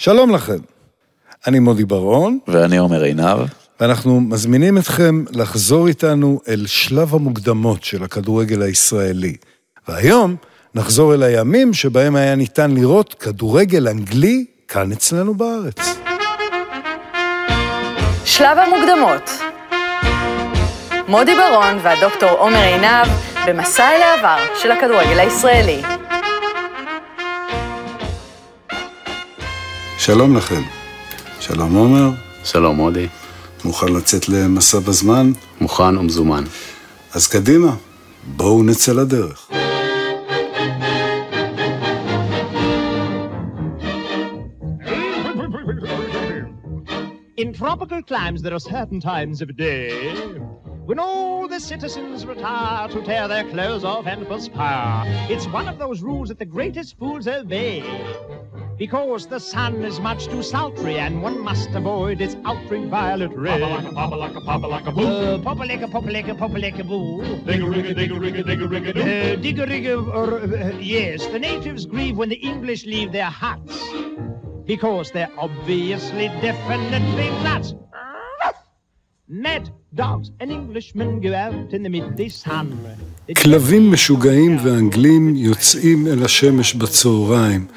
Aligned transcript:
שלום 0.00 0.34
לכם, 0.34 0.58
אני 1.46 1.58
מודי 1.58 1.84
ברון, 1.84 2.38
ואני 2.48 2.76
עומר 2.78 3.02
עינב. 3.02 3.38
ואנחנו 3.80 4.20
מזמינים 4.20 4.78
אתכם 4.78 5.24
לחזור 5.30 5.88
איתנו 5.88 6.40
אל 6.48 6.66
שלב 6.66 7.14
המוקדמות 7.14 7.84
של 7.84 8.04
הכדורגל 8.04 8.62
הישראלי. 8.62 9.36
והיום 9.88 10.36
נחזור 10.74 11.14
אל 11.14 11.22
הימים 11.22 11.74
שבהם 11.74 12.16
היה 12.16 12.34
ניתן 12.34 12.70
לראות 12.70 13.14
כדורגל 13.14 13.88
אנגלי 13.88 14.44
כאן 14.68 14.92
אצלנו 14.92 15.34
בארץ. 15.34 15.98
שלב 18.24 18.58
המוקדמות 18.58 19.30
מודי 21.08 21.34
ברון 21.34 21.78
והדוקטור 21.82 22.30
עומר 22.30 22.62
עינב 22.62 23.08
במסע 23.46 23.88
אל 23.88 24.02
העבר 24.02 24.44
של 24.62 24.70
הכדורגל 24.70 25.20
הישראלי. 25.20 25.97
שלום 30.08 30.36
לכם. 30.36 30.62
שלום 31.40 31.74
עומר. 31.74 32.10
שלום 32.44 32.76
מודי. 32.76 33.06
מוכן 33.64 33.92
לצאת 33.92 34.28
למסע 34.28 34.78
בזמן? 34.78 35.30
מוכן 35.60 35.98
ומזומן. 35.98 36.44
אז 37.14 37.26
קדימה, 37.26 37.76
בואו 38.36 38.62
נצא 38.62 38.92
לדרך. 38.92 39.50
In 47.36 47.52
tropical 47.52 48.00
climes, 48.10 48.40
there 48.42 48.54
are 48.54 48.66
certain 48.76 49.00
times 49.00 49.42
of 49.42 49.48
day 49.56 49.90
when 50.88 50.98
all 50.98 51.46
the 51.54 51.60
citizens 51.60 52.24
retire 52.32 52.88
to 52.94 52.98
tear 53.08 53.24
their 53.32 53.44
clothes 53.52 53.84
off 53.84 54.06
and 54.12 54.20
perspire. 54.32 55.04
It's 55.32 55.46
one 55.58 55.68
of 55.72 55.76
those 55.82 55.98
rules 56.08 56.28
that 56.30 56.38
the 56.44 56.50
greatest 56.56 56.90
fools 56.98 57.26
obey. 57.40 57.82
Because 58.77 59.27
the 59.27 59.39
sun 59.39 59.83
is 59.83 59.99
much 59.99 60.27
too 60.27 60.43
sultry 60.43 60.97
and 60.97 61.21
one 61.21 61.39
must 61.39 61.69
avoid 61.69 62.21
its 62.21 62.35
ultraviolet 62.45 63.31
ray. 63.35 63.59
Papa-laka, 64.01 64.43
papa-laka, 64.45 64.95
boo. 64.95 65.05
Uh, 65.05 65.37
Popaleka, 65.39 65.87
popaleka, 65.95 66.33
popaleka, 66.43 66.83
boo. 66.87 67.21
Digga-rigga, 67.47 67.93
digga-rigga, 67.99 68.43
digga-rigga, 68.49 68.91
doo. 68.95 69.01
Uh, 69.01 69.35
digga-rigga, 69.45 69.93
or, 70.19 70.29
uh, 70.41 70.77
yes, 70.79 71.27
the 71.27 71.39
natives 71.39 71.85
grieve 71.85 72.17
when 72.17 72.29
the 72.29 72.41
English 72.51 72.85
leave 72.85 73.11
their 73.11 73.33
huts. 73.43 73.77
Because 74.65 75.11
they're 75.11 75.35
obviously 75.37 76.27
definitely 76.41 77.29
nuts. 77.47 77.75
Mad 79.29 79.69
dogs 79.95 80.31
and 80.39 80.51
Englishmen 80.51 81.19
go 81.21 81.33
out 81.33 81.73
in 81.73 81.81
the 81.83 81.89
midday 81.89 82.29
sun. 82.29 82.67
כלבים 83.43 83.91
משוגעים 83.91 84.57
ואנגלים 84.63 85.35
יוצאים 85.35 86.07
אל 86.07 86.25
השמש 86.25 86.73
בצהריים. 86.73 87.67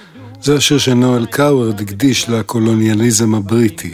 זה 0.44 0.56
השיר 0.56 0.78
שנואל 0.78 1.26
קאוורד 1.26 1.82
הקדיש 1.82 2.30
לקולוניאליזם 2.30 3.36
הבריטי. 3.36 3.92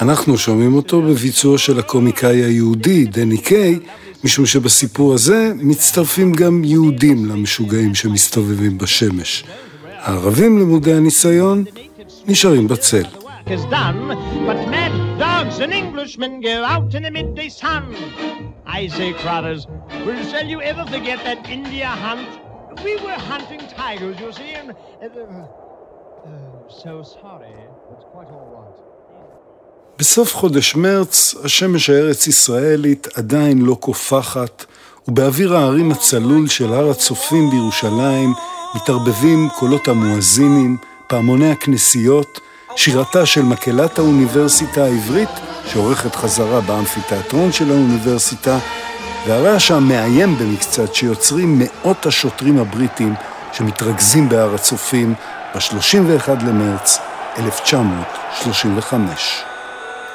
אנחנו 0.00 0.38
שומעים 0.38 0.74
אותו 0.74 1.02
בביצועו 1.02 1.58
של 1.58 1.78
הקומיקאי 1.78 2.36
היהודי, 2.36 3.04
דני 3.04 3.38
קיי, 3.38 3.78
משום 4.24 4.46
שבסיפור 4.46 5.14
הזה 5.14 5.52
מצטרפים 5.56 6.32
גם 6.32 6.64
יהודים 6.64 7.26
למשוגעים 7.26 7.94
שמסתובבים 7.94 8.78
בשמש. 8.78 9.44
הערבים 9.98 10.58
למודי 10.58 10.92
הניסיון 10.92 11.64
נשארים 12.26 12.68
בצל. 12.68 13.04
We 22.88 22.96
were 23.06 23.20
hunting 23.32 23.64
tigers, 23.76 24.18
you 24.22 24.32
see, 24.38 24.52
and... 24.60 24.68
Uh, 24.70 25.61
בסוף 29.98 30.34
חודש 30.34 30.76
מרץ, 30.76 31.34
השמש 31.44 31.90
הארץ-ישראלית 31.90 33.08
עדיין 33.14 33.62
לא 33.62 33.74
קופחת, 33.74 34.64
ובאוויר 35.08 35.56
ההרים 35.56 35.92
הצלול 35.92 36.48
של 36.48 36.72
הר 36.72 36.90
הצופים 36.90 37.50
בירושלים 37.50 38.34
מתערבבים 38.74 39.48
קולות 39.58 39.88
המואזינים, 39.88 40.76
פעמוני 41.08 41.50
הכנסיות, 41.50 42.40
שירתה 42.76 43.26
של 43.26 43.42
מקהלת 43.42 43.98
האוניברסיטה 43.98 44.84
העברית, 44.84 45.28
שעורכת 45.66 46.14
חזרה 46.14 46.60
באמפיתיאטרון 46.60 47.52
של 47.52 47.70
האוניברסיטה, 47.70 48.58
והרעש 49.26 49.70
המאיים 49.70 50.38
במקצת 50.38 50.94
שיוצרים 50.94 51.58
מאות 51.58 52.06
השוטרים 52.06 52.58
הבריטים 52.58 53.14
שמתרכזים 53.52 54.28
בהר 54.28 54.54
הצופים 54.54 55.14
ב-31 55.54 56.30
למרץ 56.46 56.98
1935. 57.38 59.42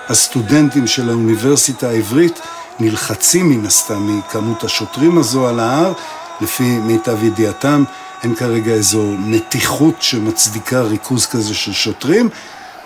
הסטודנטים 0.10 0.88
של 0.88 1.10
האוניברסיטה 1.10 1.90
העברית 1.90 2.40
נלחצים 2.80 3.50
מן 3.50 3.66
הסתם 3.66 4.18
מכמות 4.18 4.64
השוטרים 4.64 5.18
הזו 5.18 5.48
על 5.48 5.60
ההר, 5.60 5.94
לפי 6.42 6.64
מיטב 6.64 7.24
ידיעתם 7.24 7.84
אין 8.24 8.36
כרגע 8.36 8.72
איזו 8.72 9.04
מתיחות 9.18 10.02
שמצדיקה 10.02 10.82
ריכוז 10.82 11.26
כזה 11.26 11.54
של 11.54 11.74
שוטרים, 11.74 12.30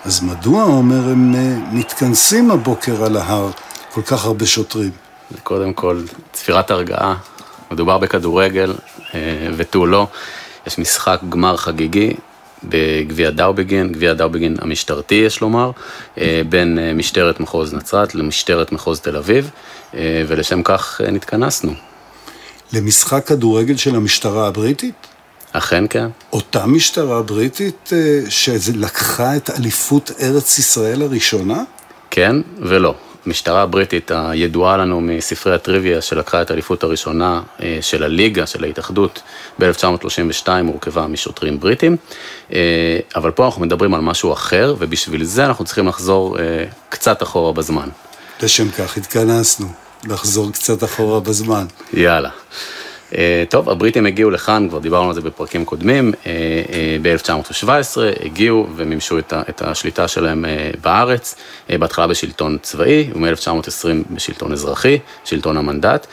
אז 0.04 0.22
מדוע, 0.22 0.62
אומר, 0.62 1.10
הם 1.10 1.34
אה, 1.34 1.56
מתכנסים 1.72 2.50
הבוקר 2.50 3.04
על 3.04 3.16
ההר, 3.16 3.50
כל 3.92 4.02
כך 4.02 4.24
הרבה 4.24 4.46
שוטרים? 4.46 4.90
קודם 5.42 5.72
כל, 5.72 6.02
צפירת 6.32 6.70
הרגעה, 6.70 7.14
מדובר 7.70 7.98
בכדורגל 7.98 8.74
אה, 9.14 9.48
ותו 9.56 9.86
לא. 9.86 10.06
יש 10.66 10.78
משחק 10.78 11.20
גמר 11.28 11.56
חגיגי 11.56 12.14
בגביע 12.64 13.30
דאובגין, 13.30 13.92
גביע 13.92 14.14
דאובגין 14.14 14.56
המשטרתי 14.60 15.14
יש 15.14 15.40
לומר, 15.40 15.70
אה, 16.18 16.42
בין 16.48 16.78
אה, 16.78 16.92
משטרת 16.92 17.40
מחוז 17.40 17.74
נצרת 17.74 18.14
למשטרת 18.14 18.72
מחוז 18.72 19.00
תל 19.00 19.16
אביב, 19.16 19.50
אה, 19.94 20.22
ולשם 20.28 20.62
כך 20.62 21.00
נתכנסנו. 21.12 21.72
למשחק 22.72 23.26
כדורגל 23.26 23.76
של 23.76 23.96
המשטרה 23.96 24.46
הבריטית? 24.46 25.06
אכן 25.52 25.84
כן, 25.90 26.06
אותה 26.32 26.66
משטרה 26.66 27.22
בריטית 27.22 27.92
שלקחה 28.28 29.36
את 29.36 29.50
אליפות 29.50 30.10
ארץ 30.20 30.58
ישראל 30.58 31.02
הראשונה? 31.02 31.62
כן 32.10 32.36
ולא. 32.58 32.94
המשטרה 33.26 33.62
הבריטית 33.62 34.10
הידועה 34.14 34.76
לנו 34.76 35.00
מספרי 35.00 35.54
הטריוויה 35.54 36.02
שלקחה 36.02 36.42
את 36.42 36.50
האליפות 36.50 36.82
הראשונה 36.82 37.42
אה, 37.62 37.78
של 37.80 38.02
הליגה, 38.02 38.46
של 38.46 38.64
ההתאחדות, 38.64 39.22
ב-1932 39.58 40.48
הורכבה 40.66 41.06
משוטרים 41.06 41.60
בריטים, 41.60 41.96
אה, 42.52 42.98
אבל 43.16 43.30
פה 43.30 43.44
אנחנו 43.44 43.62
מדברים 43.62 43.94
על 43.94 44.00
משהו 44.00 44.32
אחר, 44.32 44.74
ובשביל 44.78 45.24
זה 45.24 45.46
אנחנו 45.46 45.64
צריכים 45.64 45.88
לחזור 45.88 46.38
אה, 46.38 46.64
קצת 46.88 47.22
אחורה 47.22 47.52
בזמן. 47.52 47.88
לשם 48.42 48.70
כך 48.70 48.96
התכנסנו, 48.96 49.66
לחזור 50.04 50.52
קצת 50.52 50.84
אחורה 50.84 51.20
בזמן. 51.20 51.66
יאללה. 51.92 52.30
אה, 53.18 53.44
טוב, 53.48 53.70
הבריטים 53.70 54.06
הגיעו 54.06 54.30
לכאן, 54.30 54.68
כבר 54.68 54.78
דיברנו 54.78 55.08
על 55.08 55.14
זה 55.14 55.20
בפרקים 55.20 55.64
קודמים, 55.64 56.12
אה, 56.26 56.32
אה, 56.72 56.96
ב-1917 57.02 58.24
הגיעו 58.24 58.66
ומימשו 58.76 59.18
את 59.18 59.62
השליטה 59.62 60.08
שלהם 60.08 60.44
בארץ, 60.82 61.34
בהתחלה 61.70 62.06
בשלטון 62.06 62.58
צבאי, 62.62 63.10
ומ-1920 63.14 64.14
בשלטון 64.14 64.52
אזרחי, 64.52 64.98
שלטון 65.24 65.56
המנדט, 65.56 66.06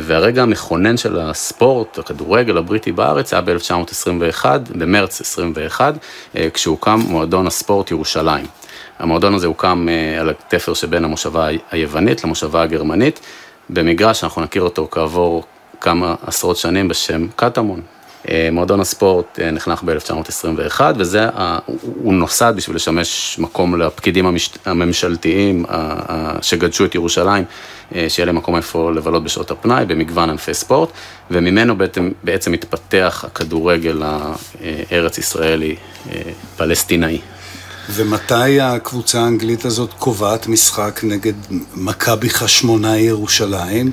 והרגע 0.00 0.42
המכונן 0.42 0.96
של 0.96 1.18
הספורט, 1.20 1.98
הכדורגל 1.98 2.58
הבריטי 2.58 2.92
בארץ, 2.92 3.32
היה 3.32 3.42
ב-1921, 3.42 4.44
במרץ 4.70 5.20
21, 5.20 5.94
אה, 6.36 6.48
כשהוקם 6.54 7.00
מועדון 7.08 7.46
הספורט 7.46 7.90
ירושלים. 7.90 8.46
המועדון 8.98 9.34
הזה 9.34 9.46
הוקם 9.46 9.88
על 10.20 10.30
התפר 10.30 10.74
שבין 10.74 11.04
המושבה 11.04 11.48
היוונית 11.70 12.24
למושבה 12.24 12.62
הגרמנית, 12.62 13.20
במגרש 13.70 14.20
שאנחנו 14.20 14.42
נכיר 14.42 14.62
אותו 14.62 14.88
כעבור 14.90 15.44
כמה 15.82 16.14
עשרות 16.26 16.56
שנים 16.56 16.88
בשם 16.88 17.26
קטמון. 17.36 17.80
אה, 18.28 18.48
מועדון 18.52 18.80
הספורט 18.80 19.38
אה, 19.40 19.50
נחנך 19.50 19.82
ב-1921, 19.82 20.80
וזה, 20.96 21.26
הוא- 21.66 22.14
נוסד 22.14 22.52
בשביל 22.56 22.76
לשמש 22.76 23.36
מקום 23.38 23.80
לפקידים 23.80 24.26
הממשלתיים 24.64 25.64
שגדשו 26.42 26.84
את 26.84 26.94
ירושלים, 26.94 27.44
אה, 27.94 28.06
שיהיה 28.08 28.26
להם 28.26 28.36
מקום 28.36 28.56
איפה 28.56 28.92
לבלות 28.92 29.24
בשעות 29.24 29.50
הפנאי, 29.50 29.84
במגוון 29.86 30.30
ענפי 30.30 30.54
ספורט, 30.54 30.88
וממנו 31.30 31.78
בעצם, 31.78 32.10
בעצם 32.24 32.52
התפתח 32.52 33.24
הכדורגל 33.26 34.02
הארץ-ישראלי 34.90 35.76
אה, 36.10 36.22
פלסטינאי. 36.56 37.20
ומתי 37.90 38.60
הקבוצה 38.60 39.20
האנגלית 39.20 39.64
הזאת 39.64 39.90
קובעת 39.98 40.46
משחק 40.46 41.00
נגד 41.02 41.32
מכבי 41.74 42.30
חשמונאי 42.30 43.00
ירושלים? 43.10 43.90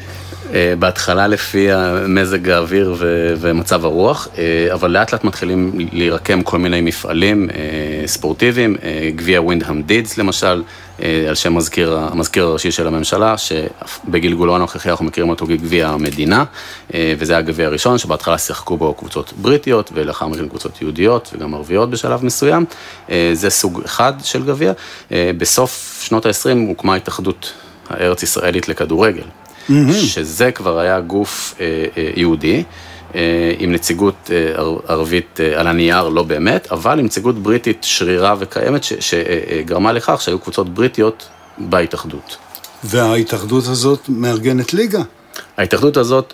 אה, 0.53 0.73
בהתחלה 0.79 1.27
לפי 1.27 1.67
מזג 2.07 2.49
האוויר 2.49 2.95
ומצב 3.39 3.85
הרוח, 3.85 4.27
אה, 4.37 4.73
אבל 4.73 4.91
לאט 4.91 5.13
לאט 5.13 5.23
מתחילים 5.23 5.71
להירקם 5.91 6.41
כל 6.41 6.57
מיני 6.57 6.81
מפעלים 6.81 7.49
ספורטיביים, 8.05 8.75
גביע 9.15 9.41
ווינדהאם 9.41 9.81
דידס 9.81 10.17
למשל, 10.17 10.63
על 11.27 11.35
שם 11.35 11.53
המזכיר, 11.53 11.97
המזכיר 11.97 12.45
הראשי 12.45 12.71
של 12.71 12.87
הממשלה, 12.87 13.35
שבגלגולו 13.37 14.55
הנוכחי 14.55 14.89
אנחנו 14.89 15.05
מכירים 15.05 15.29
אותו 15.29 15.45
כגביע 15.45 15.87
המדינה, 15.87 16.43
וזה 16.93 17.37
הגביע 17.37 17.65
הראשון 17.65 17.97
שבהתחלה 17.97 18.37
שיחקו 18.37 18.77
בו 18.77 18.93
קבוצות 18.93 19.33
בריטיות 19.33 19.91
ולאחר 19.93 20.27
מכן 20.27 20.47
קבוצות 20.47 20.81
יהודיות 20.81 21.33
וגם 21.33 21.53
ערביות 21.53 21.89
בשלב 21.89 22.25
מסוים. 22.25 22.65
זה 23.33 23.49
סוג 23.49 23.81
אחד 23.85 24.13
של 24.23 24.45
גביע. 24.45 24.73
בסוף 25.11 25.99
שנות 26.03 26.25
ה-20 26.25 26.67
הוקמה 26.67 26.95
התאחדות 26.95 27.53
הארץ 27.89 28.23
ישראלית 28.23 28.69
לכדורגל. 28.69 29.23
Mm-hmm. 29.69 29.93
שזה 29.93 30.51
כבר 30.51 30.79
היה 30.79 30.99
גוף 30.99 31.55
אה, 31.59 31.65
אה, 31.97 32.11
יהודי. 32.15 32.63
אה, 33.15 33.53
עם 33.59 33.71
נציגות 33.71 34.29
ערבית 34.87 35.39
על 35.55 35.67
הנייר, 35.67 36.09
לא 36.09 36.23
באמת, 36.23 36.71
אבל 36.71 36.99
עם 36.99 37.05
נציגות 37.05 37.35
בריטית 37.35 37.77
שרירה 37.81 38.35
וקיימת, 38.39 38.83
ש, 38.83 38.93
שגרמה 38.99 39.91
לכך 39.91 40.21
שהיו 40.21 40.39
קבוצות 40.39 40.73
בריטיות 40.73 41.27
בהתאחדות. 41.57 42.37
וההתאחדות 42.83 43.67
הזאת 43.67 43.99
מארגנת 44.09 44.73
ליגה. 44.73 45.01
ההתאחדות 45.57 45.97
הזאת, 45.97 46.33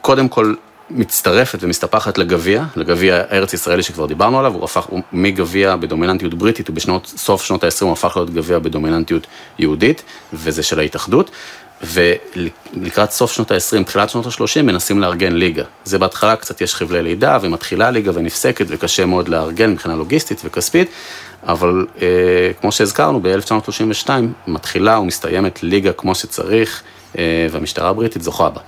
קודם 0.00 0.28
כל, 0.28 0.54
מצטרפת 0.90 1.58
ומסתפחת 1.62 2.18
לגביע, 2.18 2.64
לגביע 2.76 3.16
הארץ 3.16 3.54
ישראלי 3.54 3.82
שכבר 3.82 4.06
דיברנו 4.06 4.38
עליו, 4.38 4.54
הוא 4.54 4.64
הפך, 4.64 4.84
הוא 4.84 5.00
מגביע 5.12 5.76
בדומיננטיות 5.76 6.34
בריטית, 6.34 6.70
ובסוף 6.70 7.44
שנות 7.44 7.64
ה-20 7.64 7.84
הוא 7.84 7.92
הפך 7.92 8.16
להיות 8.16 8.30
גביע 8.30 8.58
בדומיננטיות 8.58 9.26
יהודית, 9.58 10.02
וזה 10.32 10.62
של 10.62 10.78
ההתאחדות. 10.78 11.30
ולקראת 11.82 13.10
סוף 13.10 13.32
שנות 13.32 13.50
ה-20, 13.50 13.84
תחילת 13.84 14.10
שנות 14.10 14.26
ה-30, 14.26 14.62
מנסים 14.62 15.00
לארגן 15.00 15.32
ליגה. 15.32 15.64
זה 15.84 15.98
בהתחלה 15.98 16.36
קצת 16.36 16.60
יש 16.60 16.74
חבלי 16.74 17.02
לידה, 17.02 17.38
ומתחילה 17.42 17.90
ליגה 17.90 18.10
ונפסקת, 18.14 18.66
וקשה 18.68 19.06
מאוד 19.06 19.28
לארגן 19.28 19.70
מבחינה 19.70 19.96
לוגיסטית 19.96 20.40
וכספית, 20.44 20.90
אבל 21.46 21.86
אה, 22.02 22.06
כמו 22.60 22.72
שהזכרנו, 22.72 23.20
ב-1932 23.22 24.10
מתחילה 24.46 24.98
ומסתיימת 24.98 25.62
ליגה 25.62 25.92
כמו 25.92 26.14
שצריך, 26.14 26.82
אה, 27.18 27.46
והמשטרה 27.50 27.88
הבריטית 27.88 28.22
זוכה 28.22 28.50
בה. 28.50 28.60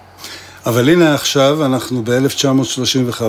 אבל 0.66 0.88
הנה 0.88 1.14
עכשיו, 1.14 1.64
אנחנו 1.64 2.02
ב-1935, 2.04 3.22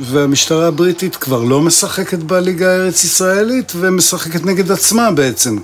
והמשטרה 0.00 0.66
הבריטית 0.66 1.16
כבר 1.16 1.44
לא 1.44 1.60
משחקת 1.60 2.18
בליגה 2.18 2.72
הארץ-ישראלית, 2.72 3.72
ומשחקת 3.76 4.44
נגד 4.44 4.72
עצמה 4.72 5.10
בעצם, 5.10 5.56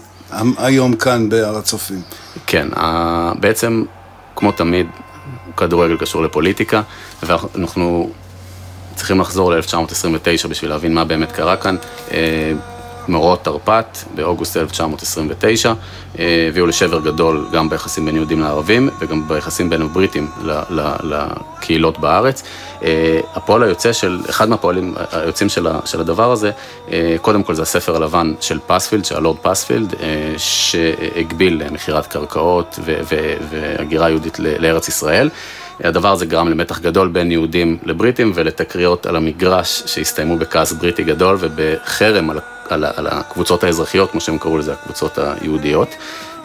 היום 0.58 0.96
כאן 0.96 1.28
בהר 1.28 1.56
הצופים. 1.56 2.02
כן, 2.46 2.68
בעצם, 3.40 3.84
כמו 4.36 4.52
תמיד, 4.52 4.86
כדורגל 5.56 5.96
קשור 5.96 6.22
לפוליטיקה, 6.22 6.82
ואנחנו 7.22 8.10
צריכים 8.96 9.20
לחזור 9.20 9.52
ל-1929 9.52 10.48
בשביל 10.48 10.70
להבין 10.70 10.94
מה 10.94 11.04
באמת 11.04 11.32
קרה 11.32 11.56
כאן. 11.56 11.76
מאורעות 13.08 13.44
תרפ"ט 13.44 13.98
באוגוסט 14.14 14.56
1929 14.56 15.72
אה, 16.18 16.46
הביאו 16.48 16.66
לשבר 16.66 17.00
גדול 17.00 17.46
גם 17.52 17.68
ביחסים 17.68 18.04
בין 18.04 18.16
יהודים 18.16 18.40
לערבים 18.40 18.88
וגם 19.00 19.28
ביחסים 19.28 19.70
בין 19.70 19.82
הבריטים 19.82 20.30
לקהילות 21.02 21.98
בארץ. 21.98 22.42
אה, 22.84 23.20
הפועל 23.34 23.62
היוצא 23.62 23.92
של, 23.92 24.20
אחד 24.30 24.48
מהפועלים 24.48 24.94
היוצאים 25.12 25.48
של, 25.48 25.66
של 25.84 26.00
הדבר 26.00 26.32
הזה, 26.32 26.50
אה, 26.92 27.16
קודם 27.20 27.42
כל 27.42 27.54
זה 27.54 27.62
הספר 27.62 27.96
הלבן 27.96 28.34
של 28.40 28.58
פספילד, 28.66 29.04
של 29.04 29.16
הלורד 29.16 29.38
פספילד, 29.42 29.94
שהגביל 30.36 31.62
מכירת 31.70 32.06
קרקעות 32.06 32.78
והגירה 33.50 34.08
יהודית 34.08 34.38
לארץ 34.38 34.88
ישראל. 34.88 35.30
הדבר 35.80 36.12
הזה 36.12 36.26
גרם 36.26 36.48
למתח 36.48 36.78
גדול 36.78 37.08
בין 37.08 37.30
יהודים 37.30 37.78
לבריטים 37.84 38.32
ולתקריות 38.34 39.06
על 39.06 39.16
המגרש 39.16 39.82
שהסתיימו 39.86 40.36
בכעס 40.36 40.72
בריטי 40.72 41.02
גדול 41.02 41.36
ובחרם 41.40 42.30
על 42.30 42.38
על, 42.68 42.84
על 42.96 43.06
הקבוצות 43.06 43.64
האזרחיות, 43.64 44.10
כמו 44.10 44.20
שהם 44.20 44.38
קראו 44.38 44.58
לזה, 44.58 44.72
הקבוצות 44.72 45.18
היהודיות. 45.18 45.88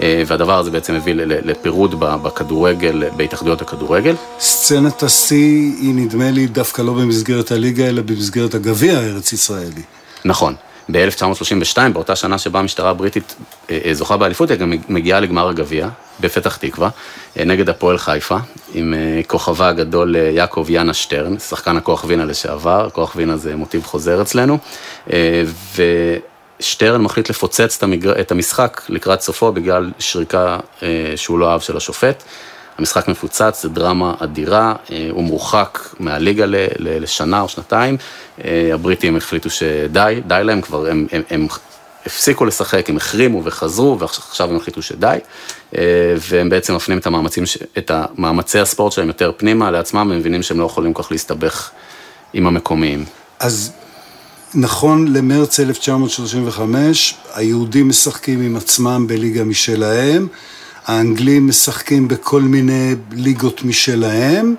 אה, 0.02 0.24
והדבר 0.28 0.60
הזה 0.60 0.72
בעצם 0.72 0.96
הביא 0.96 1.14
לפירוד 1.16 2.00
בכדורגל, 2.00 3.04
בהתאחדויות 3.16 3.62
הכדורגל. 3.62 4.16
סצנת 4.40 5.04
השיא 5.04 5.72
היא 5.82 5.96
נדמה 5.96 6.32
לי 6.32 6.48
דווקא 6.48 6.82
לא 6.82 6.94
במסגרת 6.94 7.52
הליגה, 7.52 7.88
אלא 7.88 8.02
במסגרת 8.02 8.54
הגביע 8.54 8.98
הארץ-ישראלי. 8.98 9.82
נכון. 10.26 10.56
ב-1932, 10.92 11.78
באותה 11.94 12.16
שנה 12.16 12.38
שבה 12.38 12.60
המשטרה 12.60 12.90
הבריטית 12.90 13.36
אה, 13.70 13.80
אה, 13.86 13.94
זוכה 13.94 14.18
באליפות, 14.18 14.52
היא 14.52 14.58
גם 14.58 14.74
מגיעה 14.90 15.20
לגמר 15.20 15.50
הגביע 15.50 15.90
בפתח 16.20 16.56
תקווה, 16.58 16.90
נגד 17.36 17.70
הפועל 17.70 17.98
חיפה, 17.98 18.38
עם 18.74 18.94
כוכבה 19.28 19.68
הגדול 19.68 20.16
יעקב 20.16 20.66
יאנה 20.70 20.94
שטרן, 20.94 21.40
שחקן 21.40 21.78
הכוח 21.78 22.06
וינה 22.08 22.26
לשעבר, 22.26 22.90
כוח 22.90 23.14
וינה 23.16 23.38
זה 23.38 23.56
מוטיב 23.56 23.84
חוזר 23.84 24.22
אצלנו, 24.22 24.58
ושטרן 26.60 27.02
מחליט 27.02 27.30
לפוצץ 27.30 27.84
את 28.20 28.32
המשחק 28.32 28.82
לקראת 28.90 29.22
סופו 29.22 29.52
בגלל 29.52 29.92
שריקה 30.00 30.60
שהוא 31.16 31.40
לא 31.40 31.52
אהב 31.52 31.62
של 31.62 31.78
השופט. 31.78 32.24
המשחק 32.78 33.08
מפוצץ, 33.08 33.62
זה 33.62 33.70
דרמה 33.70 34.14
אדירה, 34.20 34.74
אה, 34.92 35.08
הוא 35.12 35.24
מורחק 35.24 35.80
מהליגה 36.00 36.46
לשנה 36.80 37.42
או 37.42 37.50
שנתיים, 37.50 37.98
אה, 38.46 38.70
הבריטים 38.74 39.16
החליטו 39.16 39.50
שדי, 39.50 40.22
די 40.28 40.42
להם 40.44 40.62
כבר, 40.62 40.88
הם, 40.88 41.08
הם, 41.12 41.22
הם 41.30 41.48
הפסיקו 42.08 42.46
לשחק, 42.46 42.90
הם 42.90 42.98
החרימו 42.98 43.42
וחזרו, 43.44 44.00
ועכשיו 44.00 44.50
הם 44.50 44.56
החליטו 44.56 44.82
שדי, 44.82 45.18
אה, 45.78 45.82
והם 46.30 46.50
בעצם 46.50 46.76
מפנים 46.76 46.98
את 46.98 47.08
המאמצים, 47.08 47.44
את 47.78 47.92
המאמצי 47.94 48.60
הספורט 48.60 48.92
שלהם 48.92 49.08
יותר 49.08 49.32
פנימה 49.38 49.72
לעצמם, 49.72 50.00
הם 50.00 50.18
מבינים 50.18 50.44
שהם 50.44 50.60
לא 50.60 50.66
יכולים 50.66 50.94
כל 50.94 51.04
כך 51.04 51.12
להסתבך 51.12 51.70
עם 52.34 52.48
המקומיים. 52.48 53.06
אז 53.40 53.72
נכון 54.56 55.08
למרץ 55.14 55.60
1935, 55.60 57.16
היהודים 57.34 57.90
משחקים 57.90 58.42
עם 58.42 58.56
עצמם 58.56 59.08
בליגה 59.08 59.44
משלהם, 59.44 60.28
האנגלים 60.86 61.48
משחקים 61.48 62.08
בכל 62.08 62.42
מיני 62.42 62.96
ליגות 63.12 63.64
משלהם, 63.64 64.56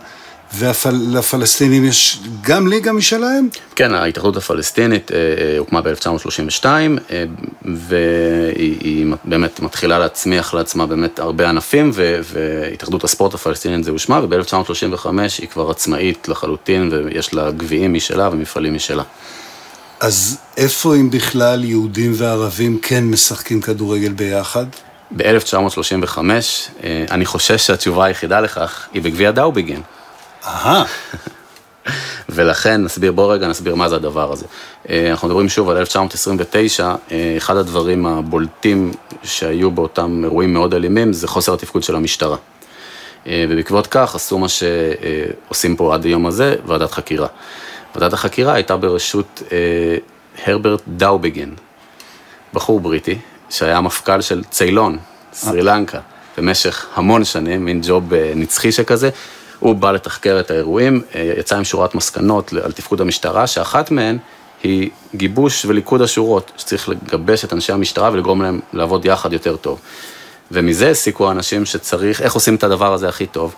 ולפלסטינים 0.55 1.85
יש 1.85 2.19
גם 2.43 2.67
ליגה 2.67 2.93
משלהם? 2.93 3.49
כן, 3.77 3.95
ההתאחדות 3.95 4.37
הפלסטינית 4.37 5.13
אה, 5.13 5.17
אה, 5.17 5.59
הוקמה 5.59 5.81
ב-1932, 5.81 6.65
אה, 6.65 7.25
והיא 7.65 9.07
באמת 9.25 9.61
מתחילה 9.61 9.99
להצמיח 9.99 10.55
לעצמה 10.55 10.87
באמת 10.87 11.19
הרבה 11.19 11.49
ענפים, 11.49 11.91
והתאחדות 12.25 13.05
הספורט 13.05 13.35
הפלסטינית 13.35 13.85
זה 13.85 13.91
הושמע, 13.91 14.19
וב-1935 14.19 15.07
היא 15.39 15.49
כבר 15.49 15.71
עצמאית 15.71 16.29
לחלוטין, 16.29 16.91
ויש 16.93 17.35
לה 17.35 17.51
גביעים 17.51 17.95
משלה 17.95 18.29
ומפעלים 18.33 18.75
משלה. 18.75 19.03
אז 20.01 20.39
איפה 20.57 20.95
אם 20.95 21.11
בכלל 21.11 21.65
יהודים 21.65 22.13
וערבים 22.15 22.79
כן 22.83 23.05
משחקים 23.05 23.61
כדורגל 23.61 24.13
ביחד? 24.13 24.67
ב-1935, 25.17 26.19
אה, 26.19 27.05
אני 27.11 27.27
חושש 27.27 27.67
שהתשובה 27.67 28.05
היחידה 28.05 28.41
לכך 28.41 28.89
היא 28.93 29.03
בגביע 29.03 29.31
דאוביגן. 29.31 29.81
אהה. 30.49 30.85
ולכן 32.29 32.83
נסביר, 32.83 33.13
בוא 33.13 33.33
רגע 33.33 33.49
נסביר 33.49 33.75
מה 33.75 33.89
זה 33.89 33.97
הדבר 33.97 34.33
הזה. 34.33 34.47
אה, 34.89 35.11
אנחנו 35.11 35.29
מדברים 35.29 35.49
שוב 35.49 35.69
על 35.69 35.77
1929, 35.77 36.95
אה, 37.11 37.35
אחד 37.37 37.57
הדברים 37.57 38.07
הבולטים 38.07 38.93
שהיו 39.23 39.71
באותם 39.71 40.21
אירועים 40.25 40.53
מאוד 40.53 40.75
אלימים 40.75 41.13
זה 41.13 41.29
חוסר 41.29 41.55
התפקוד 41.55 41.83
של 41.83 41.97
המשטרה. 41.97 42.37
ובעקבות 43.27 43.87
כך 43.87 44.15
עשו 44.15 44.39
מה 44.39 44.47
שעושים 44.49 45.77
פה 45.77 45.95
עד 45.95 46.05
היום 46.05 46.27
הזה, 46.27 46.57
ועדת 46.67 46.93
חקירה. 46.93 47.27
ועדת 47.95 48.13
החקירה 48.13 48.55
הייתה 48.55 48.77
בראשות 48.77 49.43
הרברט 50.47 50.83
דאוביגן, 50.89 51.51
בחור 52.55 52.81
בריטי, 52.81 53.19
שהיה 53.51 53.81
מפכ"ל 53.81 54.21
של 54.21 54.45
צילון, 54.45 54.99
סרי 55.33 55.63
לנקה, 55.63 56.01
במשך 56.39 56.87
המון 56.95 57.25
שנים, 57.25 57.65
מין 57.65 57.81
ג'וב 57.85 58.15
אה, 58.15 58.33
נצחי 58.37 58.73
שכזה. 58.73 59.11
הוא 59.61 59.75
בא 59.77 59.93
לתחקר 59.93 60.41
את 60.41 60.51
האירועים, 60.51 61.03
אה, 61.15 61.33
יצא 61.39 61.57
עם 61.57 61.65
שורת 61.65 61.95
מסקנות 61.95 62.53
על 62.65 62.73
תפקוד 62.73 63.01
המשטרה, 63.01 63.47
שאחת 63.47 63.91
מהן 63.91 64.19
היא 64.63 64.91
גיבוש 65.15 65.65
וליכוד 65.65 66.03
השורות, 66.03 66.53
שצריך 66.57 66.89
לגבש 66.89 67.45
את 67.45 67.53
אנשי 67.53 67.73
המשטרה 67.73 68.11
ולגרום 68.13 68.43
להם 68.43 68.61
לעבוד 68.73 69.05
יחד 69.05 69.33
יותר 69.33 69.57
טוב. 69.57 69.81
ומזה 70.51 70.91
הסיקו 70.91 71.29
האנשים 71.29 71.65
שצריך, 71.65 72.23
איך 72.23 72.35
עושים 72.35 72.55
את 72.55 72.65
הדבר 72.65 72.93
הזה 72.93 73.09
הכי 73.09 73.27
טוב? 73.27 73.55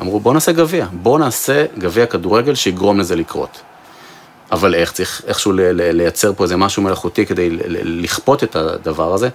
אמרו, 0.00 0.20
בוא 0.20 0.34
נעשה 0.34 0.52
גביע, 0.52 0.86
בוא 0.92 1.18
נעשה 1.18 1.64
גביע 1.78 2.06
כדורגל 2.06 2.54
שיגרום 2.54 3.00
לזה 3.00 3.16
לקרות. 3.16 3.60
אבל 4.52 4.74
איך? 4.74 4.92
צריך 4.92 5.22
איכשהו 5.26 5.52
לייצר 5.72 6.32
פה 6.32 6.44
איזה 6.44 6.56
משהו 6.56 6.82
מלאכותי 6.82 7.26
כדי 7.26 7.50
לכפות 7.68 8.44
את 8.44 8.56
הדבר 8.56 9.14
הזה. 9.14 9.28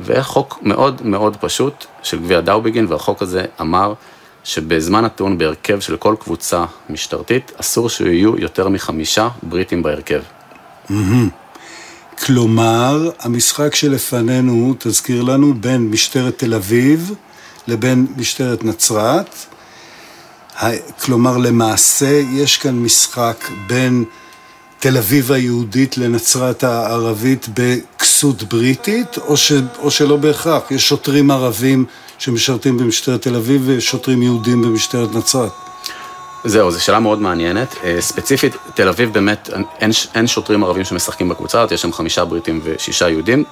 וחוק 0.00 0.58
מאוד 0.62 1.00
מאוד 1.04 1.36
פשוט 1.36 1.86
של 2.02 2.18
גביע 2.18 2.40
דאוביגין, 2.40 2.86
והחוק 2.88 3.22
הזה 3.22 3.44
אמר 3.60 3.94
שבזמן 4.44 5.04
נתון 5.04 5.38
בהרכב 5.38 5.80
של 5.80 5.96
כל 5.96 6.14
קבוצה 6.20 6.64
משטרתית, 6.90 7.52
אסור 7.60 7.90
שיהיו 7.90 8.38
יותר 8.38 8.68
מחמישה 8.68 9.28
בריטים 9.42 9.82
בהרכב. 9.82 10.22
כלומר, 12.24 13.10
המשחק 13.20 13.74
שלפנינו, 13.74 14.74
תזכיר 14.78 15.22
לנו, 15.22 15.54
בין 15.54 15.90
משטרת 15.90 16.38
תל 16.38 16.54
אביב 16.54 17.14
לבין 17.68 18.06
משטרת 18.16 18.64
נצרת, 18.64 19.34
כלומר, 21.00 21.36
למעשה 21.38 22.22
יש 22.32 22.56
כאן 22.56 22.78
משחק 22.78 23.48
בין 23.66 24.04
תל 24.82 24.96
אביב 24.98 25.32
היהודית 25.32 25.98
לנצרת 25.98 26.64
הערבית 26.64 27.48
בכסות 27.54 28.42
בריטית, 28.42 29.18
או, 29.18 29.36
ש, 29.36 29.52
או 29.78 29.90
שלא 29.90 30.16
בהכרח, 30.16 30.70
יש 30.70 30.88
שוטרים 30.88 31.30
ערבים 31.30 31.84
שמשרתים 32.18 32.78
במשטרת 32.78 33.22
תל 33.22 33.36
אביב 33.36 33.62
ושוטרים 33.66 34.22
יהודים 34.22 34.62
במשטרת 34.62 35.14
נצרת. 35.14 35.50
זהו, 36.44 36.70
זו 36.70 36.84
שאלה 36.84 37.00
מאוד 37.00 37.20
מעניינת. 37.20 37.74
אה, 37.84 37.96
ספציפית, 38.00 38.56
תל 38.74 38.88
אביב 38.88 39.12
באמת, 39.12 39.50
אין, 39.80 39.90
אין 40.14 40.26
שוטרים 40.26 40.64
ערבים 40.64 40.84
שמשחקים 40.84 41.28
בקבוצה 41.28 41.60
הזאת, 41.60 41.72
יש 41.72 41.82
שם 41.82 41.92
חמישה 41.92 42.24
בריטים 42.24 42.60
ושישה 42.64 43.08
יהודים. 43.08 43.44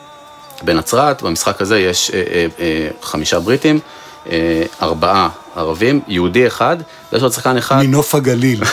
בנצרת, 0.62 1.22
במשחק 1.22 1.60
הזה 1.60 1.78
יש 1.78 2.10
אה, 2.10 2.22
אה, 2.32 2.46
אה, 2.60 2.88
חמישה 3.02 3.40
בריטים, 3.40 3.78
אה, 4.30 4.62
ארבעה 4.82 5.28
ערבים, 5.56 6.00
יהודי 6.08 6.46
אחד, 6.46 6.76
ויש 7.12 7.22
עוד 7.22 7.32
שחקן 7.32 7.56
אחד. 7.56 7.82
מנוף 7.82 8.14
הגליל. 8.14 8.62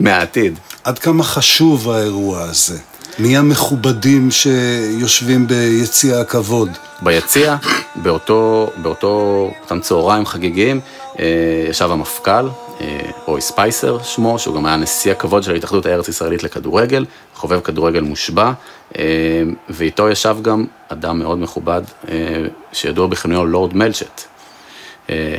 מהעתיד. 0.00 0.58
עד 0.84 0.98
כמה 0.98 1.22
חשוב 1.22 1.90
האירוע 1.90 2.42
הזה? 2.42 2.78
מי 3.18 3.36
המכובדים 3.36 4.30
שיושבים 4.30 5.46
ביציע 5.46 6.20
הכבוד? 6.20 6.68
ביציע, 7.02 7.56
באותו, 7.96 8.70
באותו, 8.82 9.50
אותם 9.62 9.80
צהריים 9.80 10.26
חגיגיים, 10.26 10.80
אה, 11.18 11.24
ישב 11.68 11.90
המפכ"ל, 11.90 12.48
אה, 12.80 13.00
רוי 13.26 13.40
ספייסר 13.40 14.02
שמו, 14.02 14.38
שהוא 14.38 14.54
גם 14.56 14.66
היה 14.66 14.76
נשיא 14.76 15.12
הכבוד 15.12 15.42
של 15.42 15.52
ההתאחדות 15.52 15.86
הארץ-ישראלית 15.86 16.42
לכדורגל, 16.42 17.04
חובב 17.34 17.60
כדורגל 17.60 18.00
מושבע, 18.00 18.52
אה, 18.98 19.02
ואיתו 19.68 20.08
ישב 20.08 20.36
גם 20.42 20.66
אדם 20.88 21.18
מאוד 21.18 21.38
מכובד, 21.38 21.82
שידוע 22.72 23.06
בכינויו 23.06 23.44
לורד 23.44 23.76
מלצ'ט. 23.76 24.29